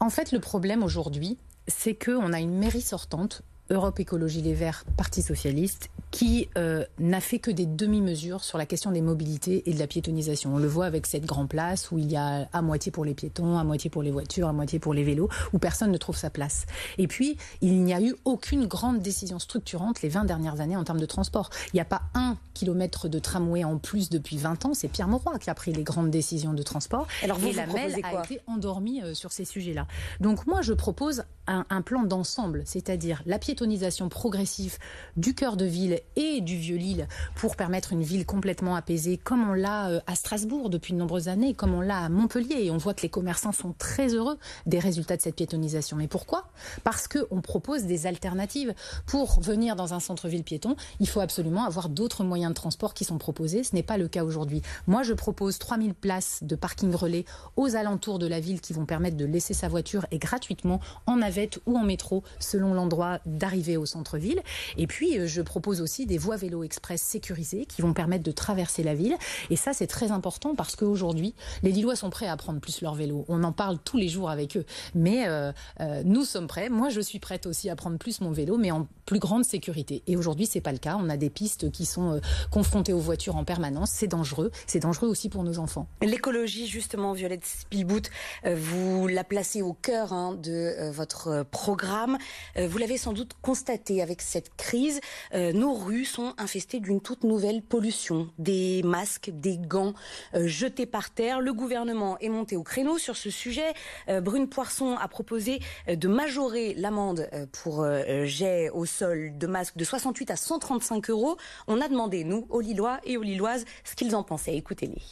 En 0.00 0.10
fait, 0.10 0.32
le 0.32 0.40
problème 0.40 0.82
aujourd'hui, 0.82 1.38
c'est 1.66 1.94
qu'on 1.94 2.32
a 2.32 2.40
une 2.40 2.58
mairie 2.58 2.82
sortante 2.82 3.42
Europe 3.70 3.98
Écologie 3.98 4.42
Les 4.42 4.52
Verts, 4.52 4.84
Parti 4.96 5.22
Socialiste, 5.22 5.88
qui 6.14 6.48
euh, 6.56 6.84
n'a 7.00 7.20
fait 7.20 7.40
que 7.40 7.50
des 7.50 7.66
demi-mesures 7.66 8.44
sur 8.44 8.56
la 8.56 8.66
question 8.66 8.92
des 8.92 9.00
mobilités 9.00 9.68
et 9.68 9.74
de 9.74 9.80
la 9.80 9.88
piétonisation. 9.88 10.54
On 10.54 10.58
le 10.58 10.68
voit 10.68 10.86
avec 10.86 11.08
cette 11.08 11.26
grande 11.26 11.48
place 11.48 11.90
où 11.90 11.98
il 11.98 12.08
y 12.08 12.14
a 12.14 12.48
à 12.52 12.62
moitié 12.62 12.92
pour 12.92 13.04
les 13.04 13.14
piétons, 13.14 13.58
à 13.58 13.64
moitié 13.64 13.90
pour 13.90 14.00
les 14.00 14.12
voitures, 14.12 14.46
à 14.46 14.52
moitié 14.52 14.78
pour 14.78 14.94
les 14.94 15.02
vélos, 15.02 15.28
où 15.52 15.58
personne 15.58 15.90
ne 15.90 15.98
trouve 15.98 16.16
sa 16.16 16.30
place. 16.30 16.66
Et 16.98 17.08
puis, 17.08 17.36
il 17.62 17.82
n'y 17.82 17.92
a 17.92 18.00
eu 18.00 18.14
aucune 18.24 18.66
grande 18.66 19.00
décision 19.00 19.40
structurante 19.40 20.02
les 20.02 20.08
20 20.08 20.24
dernières 20.24 20.60
années 20.60 20.76
en 20.76 20.84
termes 20.84 21.00
de 21.00 21.06
transport. 21.06 21.50
Il 21.72 21.76
n'y 21.78 21.80
a 21.80 21.84
pas 21.84 22.02
un 22.14 22.36
kilomètre 22.54 23.08
de 23.08 23.18
tramway 23.18 23.64
en 23.64 23.78
plus 23.78 24.08
depuis 24.08 24.36
20 24.36 24.66
ans. 24.66 24.74
C'est 24.74 24.86
Pierre 24.86 25.08
Mauroy 25.08 25.40
qui 25.40 25.50
a 25.50 25.54
pris 25.56 25.72
les 25.72 25.82
grandes 25.82 26.12
décisions 26.12 26.54
de 26.54 26.62
transport. 26.62 27.08
Alors 27.24 27.40
vous, 27.40 27.48
et 27.48 27.52
la 27.54 27.66
MEL 27.66 27.96
a 28.04 28.22
été 28.22 28.40
endormie 28.46 29.02
euh, 29.02 29.14
sur 29.14 29.32
ces 29.32 29.44
sujets-là. 29.44 29.88
Donc 30.20 30.46
moi, 30.46 30.62
je 30.62 30.74
propose 30.74 31.24
un, 31.48 31.66
un 31.70 31.82
plan 31.82 32.04
d'ensemble, 32.04 32.62
c'est-à-dire 32.66 33.20
la 33.26 33.40
piétonisation 33.40 34.08
progressive 34.08 34.78
du 35.16 35.34
cœur 35.34 35.56
de 35.56 35.64
ville 35.64 36.00
et 36.16 36.40
du 36.40 36.56
Vieux-Lille 36.56 37.08
pour 37.34 37.56
permettre 37.56 37.92
une 37.92 38.02
ville 38.02 38.26
complètement 38.26 38.76
apaisée, 38.76 39.16
comme 39.16 39.48
on 39.48 39.52
l'a 39.52 39.88
euh, 39.88 40.00
à 40.06 40.14
Strasbourg 40.14 40.70
depuis 40.70 40.92
de 40.92 40.98
nombreuses 40.98 41.28
années, 41.28 41.54
comme 41.54 41.74
on 41.74 41.80
l'a 41.80 41.98
à 41.98 42.08
Montpellier. 42.08 42.64
Et 42.64 42.70
on 42.70 42.76
voit 42.76 42.94
que 42.94 43.02
les 43.02 43.08
commerçants 43.08 43.52
sont 43.52 43.74
très 43.78 44.14
heureux 44.14 44.38
des 44.66 44.78
résultats 44.78 45.16
de 45.16 45.22
cette 45.22 45.36
piétonisation. 45.36 45.96
Mais 45.96 46.08
pourquoi? 46.08 46.48
Parce 46.82 47.08
qu'on 47.08 47.40
propose 47.40 47.84
des 47.84 48.06
alternatives. 48.06 48.74
Pour 49.06 49.40
venir 49.40 49.76
dans 49.76 49.94
un 49.94 50.00
centre-ville 50.00 50.44
piéton, 50.44 50.76
il 51.00 51.08
faut 51.08 51.20
absolument 51.20 51.64
avoir 51.64 51.88
d'autres 51.88 52.24
moyens 52.24 52.50
de 52.50 52.54
transport 52.54 52.94
qui 52.94 53.04
sont 53.04 53.18
proposés. 53.18 53.64
Ce 53.64 53.74
n'est 53.74 53.82
pas 53.82 53.98
le 53.98 54.08
cas 54.08 54.24
aujourd'hui. 54.24 54.62
Moi, 54.86 55.02
je 55.02 55.12
propose 55.12 55.58
3000 55.58 55.94
places 55.94 56.40
de 56.42 56.56
parking 56.56 56.94
relais 56.94 57.24
aux 57.56 57.76
alentours 57.76 58.18
de 58.18 58.26
la 58.26 58.40
ville 58.40 58.60
qui 58.60 58.72
vont 58.72 58.86
permettre 58.86 59.16
de 59.16 59.24
laisser 59.24 59.54
sa 59.54 59.68
voiture 59.68 60.06
et 60.10 60.18
gratuitement 60.18 60.80
en 61.06 61.16
navette 61.16 61.58
ou 61.66 61.76
en 61.76 61.82
métro 61.82 62.22
selon 62.38 62.74
l'endroit 62.74 63.20
d'arrivée 63.26 63.76
au 63.76 63.86
centre-ville. 63.86 64.42
Et 64.76 64.86
puis, 64.86 65.18
euh, 65.18 65.26
je 65.26 65.42
propose 65.42 65.80
aussi 65.80 65.93
des 66.02 66.18
voies 66.18 66.36
vélo 66.36 66.64
express 66.64 67.00
sécurisées 67.00 67.66
qui 67.66 67.82
vont 67.82 67.92
permettre 67.92 68.24
de 68.24 68.32
traverser 68.32 68.82
la 68.82 68.94
ville. 68.94 69.16
Et 69.50 69.56
ça, 69.56 69.72
c'est 69.72 69.86
très 69.86 70.10
important 70.10 70.54
parce 70.54 70.76
qu'aujourd'hui, 70.76 71.34
les 71.62 71.70
Lillois 71.70 71.96
sont 71.96 72.10
prêts 72.10 72.26
à 72.26 72.36
prendre 72.36 72.60
plus 72.60 72.80
leur 72.82 72.94
vélo. 72.94 73.24
On 73.28 73.42
en 73.44 73.52
parle 73.52 73.78
tous 73.78 73.96
les 73.96 74.08
jours 74.08 74.30
avec 74.30 74.56
eux. 74.56 74.64
Mais 74.94 75.28
euh, 75.28 75.52
euh, 75.80 76.02
nous 76.04 76.24
sommes 76.24 76.46
prêts. 76.46 76.68
Moi, 76.68 76.88
je 76.88 77.00
suis 77.00 77.18
prête 77.18 77.46
aussi 77.46 77.70
à 77.70 77.76
prendre 77.76 77.98
plus 77.98 78.20
mon 78.20 78.32
vélo, 78.32 78.58
mais 78.58 78.70
en 78.70 78.86
plus 79.06 79.18
grande 79.18 79.44
sécurité. 79.44 80.02
Et 80.06 80.16
aujourd'hui, 80.16 80.46
c'est 80.46 80.60
pas 80.60 80.72
le 80.72 80.78
cas. 80.78 80.96
On 80.98 81.08
a 81.08 81.16
des 81.16 81.30
pistes 81.30 81.70
qui 81.70 81.86
sont 81.86 82.14
euh, 82.14 82.20
confrontées 82.50 82.92
aux 82.92 83.00
voitures 83.00 83.36
en 83.36 83.44
permanence. 83.44 83.90
C'est 83.92 84.08
dangereux. 84.08 84.50
C'est 84.66 84.80
dangereux 84.80 85.08
aussi 85.08 85.28
pour 85.28 85.44
nos 85.44 85.58
enfants. 85.58 85.86
L'écologie, 86.02 86.66
justement, 86.66 87.12
Violette 87.12 87.44
Spielbout, 87.44 88.08
vous 88.44 89.06
la 89.06 89.24
placez 89.24 89.62
au 89.62 89.72
cœur 89.72 90.12
hein, 90.12 90.36
de 90.42 90.90
votre 90.90 91.44
programme. 91.50 92.18
vous 92.56 92.78
l'avez 92.78 92.96
sans 92.96 93.12
doute 93.12 93.32
constaté 93.42 94.02
avec 94.02 94.22
cette 94.22 94.54
crise. 94.56 95.00
nos 95.32 95.74
rues 95.84 96.04
sont 96.04 96.34
infestés 96.38 96.80
d'une 96.80 97.00
toute 97.00 97.24
nouvelle 97.24 97.62
pollution. 97.62 98.28
Des 98.38 98.82
masques, 98.82 99.30
des 99.32 99.58
gants 99.58 99.94
euh, 100.34 100.46
jetés 100.46 100.86
par 100.86 101.10
terre. 101.10 101.40
Le 101.40 101.52
gouvernement 101.52 102.18
est 102.18 102.28
monté 102.28 102.56
au 102.56 102.62
créneau 102.62 102.98
sur 102.98 103.16
ce 103.16 103.30
sujet. 103.30 103.74
Euh, 104.08 104.20
Brune 104.20 104.48
Poisson 104.48 104.96
a 105.00 105.06
proposé 105.08 105.60
euh, 105.88 105.96
de 105.96 106.08
majorer 106.08 106.74
l'amende 106.74 107.28
pour 107.52 107.84
jet 108.24 108.70
au 108.70 108.86
sol 108.86 109.36
de 109.36 109.46
masques 109.46 109.76
de 109.76 109.84
68 109.84 110.30
à 110.30 110.36
135 110.36 111.10
euros. 111.10 111.36
On 111.66 111.80
a 111.80 111.88
demandé, 111.88 112.24
nous, 112.24 112.46
aux 112.50 112.60
Lillois 112.60 112.98
et 113.04 113.16
aux 113.16 113.22
Lilloises, 113.22 113.64
ce 113.84 113.94
qu'ils 113.94 114.16
en 114.16 114.22
pensaient. 114.22 114.56
Écoutez-les. 114.56 115.02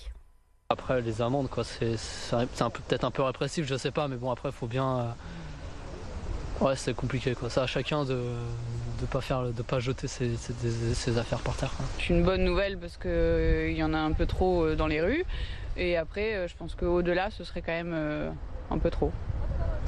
Après, 0.70 1.02
les 1.02 1.20
amendes, 1.20 1.50
quoi, 1.50 1.64
c'est 1.64 1.96
peut-être 2.30 3.04
un 3.04 3.11
peu 3.11 3.22
répressif, 3.22 3.66
je 3.66 3.76
sais 3.76 3.90
pas, 3.90 4.08
mais 4.08 4.16
bon, 4.16 4.30
après, 4.30 4.50
faut 4.52 4.66
bien. 4.66 5.14
Ouais, 6.61 6.76
c'est 6.76 6.94
compliqué, 6.94 7.35
quoi. 7.35 7.50
Ça 7.50 7.64
à 7.64 7.66
chacun 7.66 8.04
de, 8.04 8.22
de 9.02 9.06
pas 9.06 9.20
faire, 9.20 9.42
de 9.42 9.62
pas 9.62 9.80
jeter 9.80 10.06
ses, 10.06 11.18
affaires 11.18 11.40
par 11.40 11.56
terre. 11.56 11.72
C'est 11.98 12.10
une 12.10 12.22
bonne 12.22 12.44
nouvelle 12.44 12.78
parce 12.78 12.96
qu'il 12.96 13.10
euh, 13.10 13.72
y 13.72 13.82
en 13.82 13.92
a 13.92 13.98
un 13.98 14.12
peu 14.12 14.26
trop 14.26 14.64
euh, 14.64 14.76
dans 14.76 14.86
les 14.86 15.00
rues. 15.00 15.24
Et 15.76 15.96
après, 15.96 16.34
euh, 16.34 16.48
je 16.48 16.54
pense 16.56 16.74
qu'au-delà, 16.74 17.30
ce 17.30 17.42
serait 17.44 17.62
quand 17.62 17.72
même 17.72 18.34
un 18.70 18.78
peu 18.78 18.90
trop. 18.90 19.12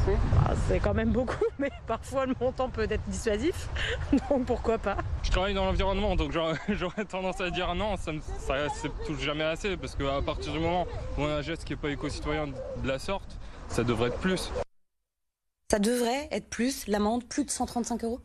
Bah, 0.07 0.55
c'est 0.69 0.81
quand 0.81 0.93
même 0.93 1.13
beaucoup, 1.13 1.45
mais 1.59 1.71
parfois 1.87 2.27
le 2.27 2.35
montant 2.39 2.69
peut 2.69 2.87
être 2.91 3.09
dissuasif, 3.09 3.69
donc 4.29 4.45
pourquoi 4.45 4.77
pas? 4.77 4.99
Je 5.23 5.31
travaille 5.31 5.55
dans 5.55 5.65
l'environnement, 5.65 6.15
donc 6.15 6.33
j'aurais 6.33 7.05
tendance 7.09 7.41
à 7.41 7.49
dire 7.49 7.75
non, 7.75 7.97
ça, 7.97 8.13
ça 8.47 8.89
touche 9.07 9.21
jamais 9.21 9.45
assez, 9.45 9.79
parce 9.79 9.95
qu'à 9.95 10.21
partir 10.21 10.53
du 10.53 10.59
moment 10.59 10.87
où 11.17 11.23
on 11.23 11.29
a 11.29 11.37
un 11.37 11.43
geste 11.43 11.65
qui 11.65 11.73
n'est 11.73 11.79
pas 11.79 11.89
éco-citoyen 11.89 12.49
de 12.49 12.89
la 12.89 12.99
sorte, 12.99 13.39
ça 13.69 13.83
devrait 13.83 14.09
être 14.09 14.19
plus. 14.19 14.53
Ça 15.71 15.79
devrait 15.79 16.29
être 16.31 16.51
plus, 16.51 16.87
l'amende, 16.87 17.25
plus 17.25 17.45
de 17.45 17.51
135 17.51 18.05
euros? 18.05 18.21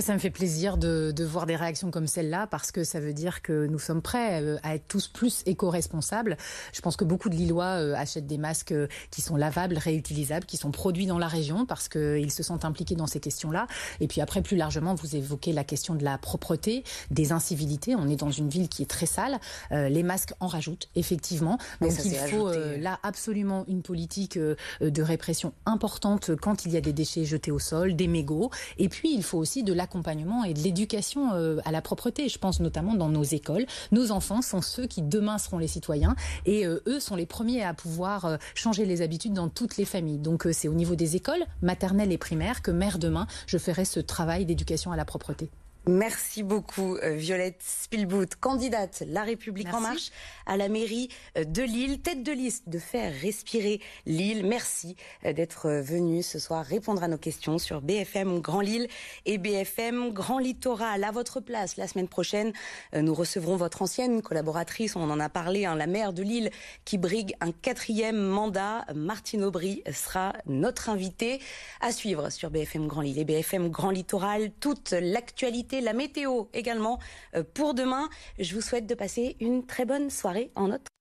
Ça 0.00 0.14
me 0.14 0.18
fait 0.18 0.30
plaisir 0.30 0.76
de, 0.76 1.12
de 1.14 1.24
voir 1.24 1.46
des 1.46 1.56
réactions 1.56 1.90
comme 1.90 2.06
celle-là 2.06 2.46
parce 2.46 2.72
que 2.72 2.84
ça 2.84 3.00
veut 3.00 3.12
dire 3.12 3.42
que 3.42 3.66
nous 3.66 3.78
sommes 3.78 4.02
prêts 4.02 4.42
euh, 4.42 4.56
à 4.62 4.74
être 4.74 4.86
tous 4.88 5.08
plus 5.08 5.42
éco-responsables. 5.46 6.36
Je 6.72 6.80
pense 6.80 6.96
que 6.96 7.04
beaucoup 7.04 7.28
de 7.28 7.34
Lillois 7.34 7.80
euh, 7.80 7.94
achètent 7.94 8.26
des 8.26 8.38
masques 8.38 8.72
euh, 8.72 8.88
qui 9.10 9.20
sont 9.20 9.36
lavables, 9.36 9.78
réutilisables, 9.78 10.44
qui 10.44 10.56
sont 10.56 10.70
produits 10.70 11.06
dans 11.06 11.18
la 11.18 11.28
région 11.28 11.66
parce 11.66 11.88
qu'ils 11.88 12.30
se 12.30 12.42
sentent 12.42 12.64
impliqués 12.64 12.94
dans 12.94 13.06
ces 13.06 13.20
questions-là. 13.20 13.66
Et 14.00 14.06
puis 14.06 14.20
après, 14.20 14.42
plus 14.42 14.56
largement, 14.56 14.94
vous 14.94 15.16
évoquez 15.16 15.52
la 15.52 15.64
question 15.64 15.94
de 15.94 16.04
la 16.04 16.18
propreté, 16.18 16.84
des 17.10 17.32
incivilités. 17.32 17.94
On 17.96 18.08
est 18.08 18.16
dans 18.16 18.30
une 18.30 18.48
ville 18.48 18.68
qui 18.68 18.82
est 18.82 18.90
très 18.90 19.06
sale. 19.06 19.38
les 19.70 20.02
masques 20.02 20.34
en 20.40 20.46
rajoutent, 20.46 20.88
effectivement. 20.94 21.58
Donc 21.80 21.92
il 22.04 22.14
faut 22.14 22.50
là 22.50 22.98
absolument 23.02 23.64
une 23.68 23.82
politique 23.82 24.38
de 24.38 25.02
répression 25.02 25.52
importante 25.64 26.30
quand 26.40 26.64
il 26.64 26.72
y 26.72 26.76
a 26.76 26.80
des 26.80 26.92
déchets 26.92 27.24
jetés 27.24 27.50
au 27.50 27.58
sol, 27.58 27.96
des 27.96 28.08
mégots. 28.08 28.50
Et 28.78 28.88
puis 28.88 29.14
il 29.14 29.22
faut 29.22 29.38
aussi 29.38 29.62
de 29.62 29.72
la 29.72 29.85
l'accompagnement 29.86 30.42
et 30.42 30.52
de 30.52 30.58
l'éducation 30.58 31.32
euh, 31.32 31.58
à 31.64 31.70
la 31.70 31.80
propreté. 31.80 32.28
Je 32.28 32.38
pense 32.38 32.58
notamment 32.58 32.94
dans 32.94 33.08
nos 33.08 33.22
écoles. 33.22 33.66
Nos 33.92 34.10
enfants 34.10 34.42
sont 34.42 34.60
ceux 34.60 34.86
qui 34.86 35.00
demain 35.00 35.38
seront 35.38 35.58
les 35.58 35.68
citoyens 35.68 36.16
et 36.44 36.66
euh, 36.66 36.80
eux 36.88 36.98
sont 36.98 37.14
les 37.14 37.26
premiers 37.26 37.62
à 37.62 37.72
pouvoir 37.72 38.24
euh, 38.24 38.36
changer 38.56 38.84
les 38.84 39.00
habitudes 39.00 39.32
dans 39.32 39.48
toutes 39.48 39.76
les 39.76 39.84
familles. 39.84 40.18
Donc 40.18 40.48
c'est 40.50 40.66
au 40.66 40.74
niveau 40.74 40.96
des 40.96 41.14
écoles 41.14 41.44
maternelles 41.62 42.10
et 42.10 42.18
primaires 42.18 42.62
que 42.62 42.72
mère 42.72 42.98
demain, 42.98 43.28
je 43.46 43.58
ferai 43.58 43.84
ce 43.84 44.00
travail 44.00 44.44
d'éducation 44.44 44.90
à 44.90 44.96
la 44.96 45.04
propreté. 45.04 45.50
Merci 45.88 46.42
beaucoup 46.42 46.96
euh, 46.96 47.14
Violette 47.14 47.62
Spielboot, 47.64 48.34
candidate 48.40 49.04
La 49.06 49.22
République 49.22 49.72
en 49.72 49.80
marche 49.80 50.10
à 50.44 50.56
la 50.56 50.68
mairie 50.68 51.08
euh, 51.38 51.44
de 51.44 51.62
Lille, 51.62 52.00
tête 52.00 52.24
de 52.24 52.32
liste 52.32 52.68
de 52.68 52.80
faire 52.80 53.12
respirer 53.14 53.80
Lille. 54.04 54.44
Merci 54.44 54.96
euh, 55.24 55.32
d'être 55.32 55.70
venue 55.70 56.24
ce 56.24 56.40
soir 56.40 56.64
répondre 56.64 57.04
à 57.04 57.08
nos 57.08 57.18
questions 57.18 57.58
sur 57.58 57.82
BFM 57.82 58.40
Grand 58.40 58.62
Lille 58.62 58.88
et 59.26 59.38
BFM 59.38 60.12
Grand 60.12 60.40
Littoral. 60.40 61.04
À 61.04 61.12
votre 61.12 61.38
place, 61.38 61.76
la 61.76 61.86
semaine 61.86 62.08
prochaine, 62.08 62.52
nous 62.92 63.14
recevrons 63.14 63.54
votre 63.54 63.82
ancienne 63.82 64.22
collaboratrice, 64.22 64.96
on 64.96 65.08
en 65.08 65.20
a 65.20 65.28
parlé, 65.28 65.66
hein, 65.66 65.76
la 65.76 65.86
maire 65.86 66.12
de 66.12 66.24
Lille 66.24 66.50
qui 66.84 66.98
brigue 66.98 67.36
un 67.40 67.52
quatrième 67.52 68.18
mandat. 68.18 68.84
Martine 68.92 69.44
Aubry 69.44 69.84
sera 69.92 70.32
notre 70.46 70.90
invitée 70.90 71.40
à 71.80 71.92
suivre 71.92 72.30
sur 72.30 72.50
BFM 72.50 72.88
Grand 72.88 73.02
Lille 73.02 73.20
et 73.20 73.24
BFM 73.24 73.68
Grand 73.68 73.90
Littoral. 73.90 74.50
Toute 74.58 74.90
l'actualité 74.90 75.75
la 75.80 75.92
météo 75.92 76.44
également 76.52 76.98
euh, 77.34 77.42
pour 77.54 77.74
demain. 77.74 78.08
Je 78.38 78.54
vous 78.54 78.60
souhaite 78.60 78.86
de 78.86 78.94
passer 78.94 79.36
une 79.40 79.66
très 79.66 79.84
bonne 79.84 80.10
soirée 80.10 80.50
en 80.54 80.68
notre 80.68 80.95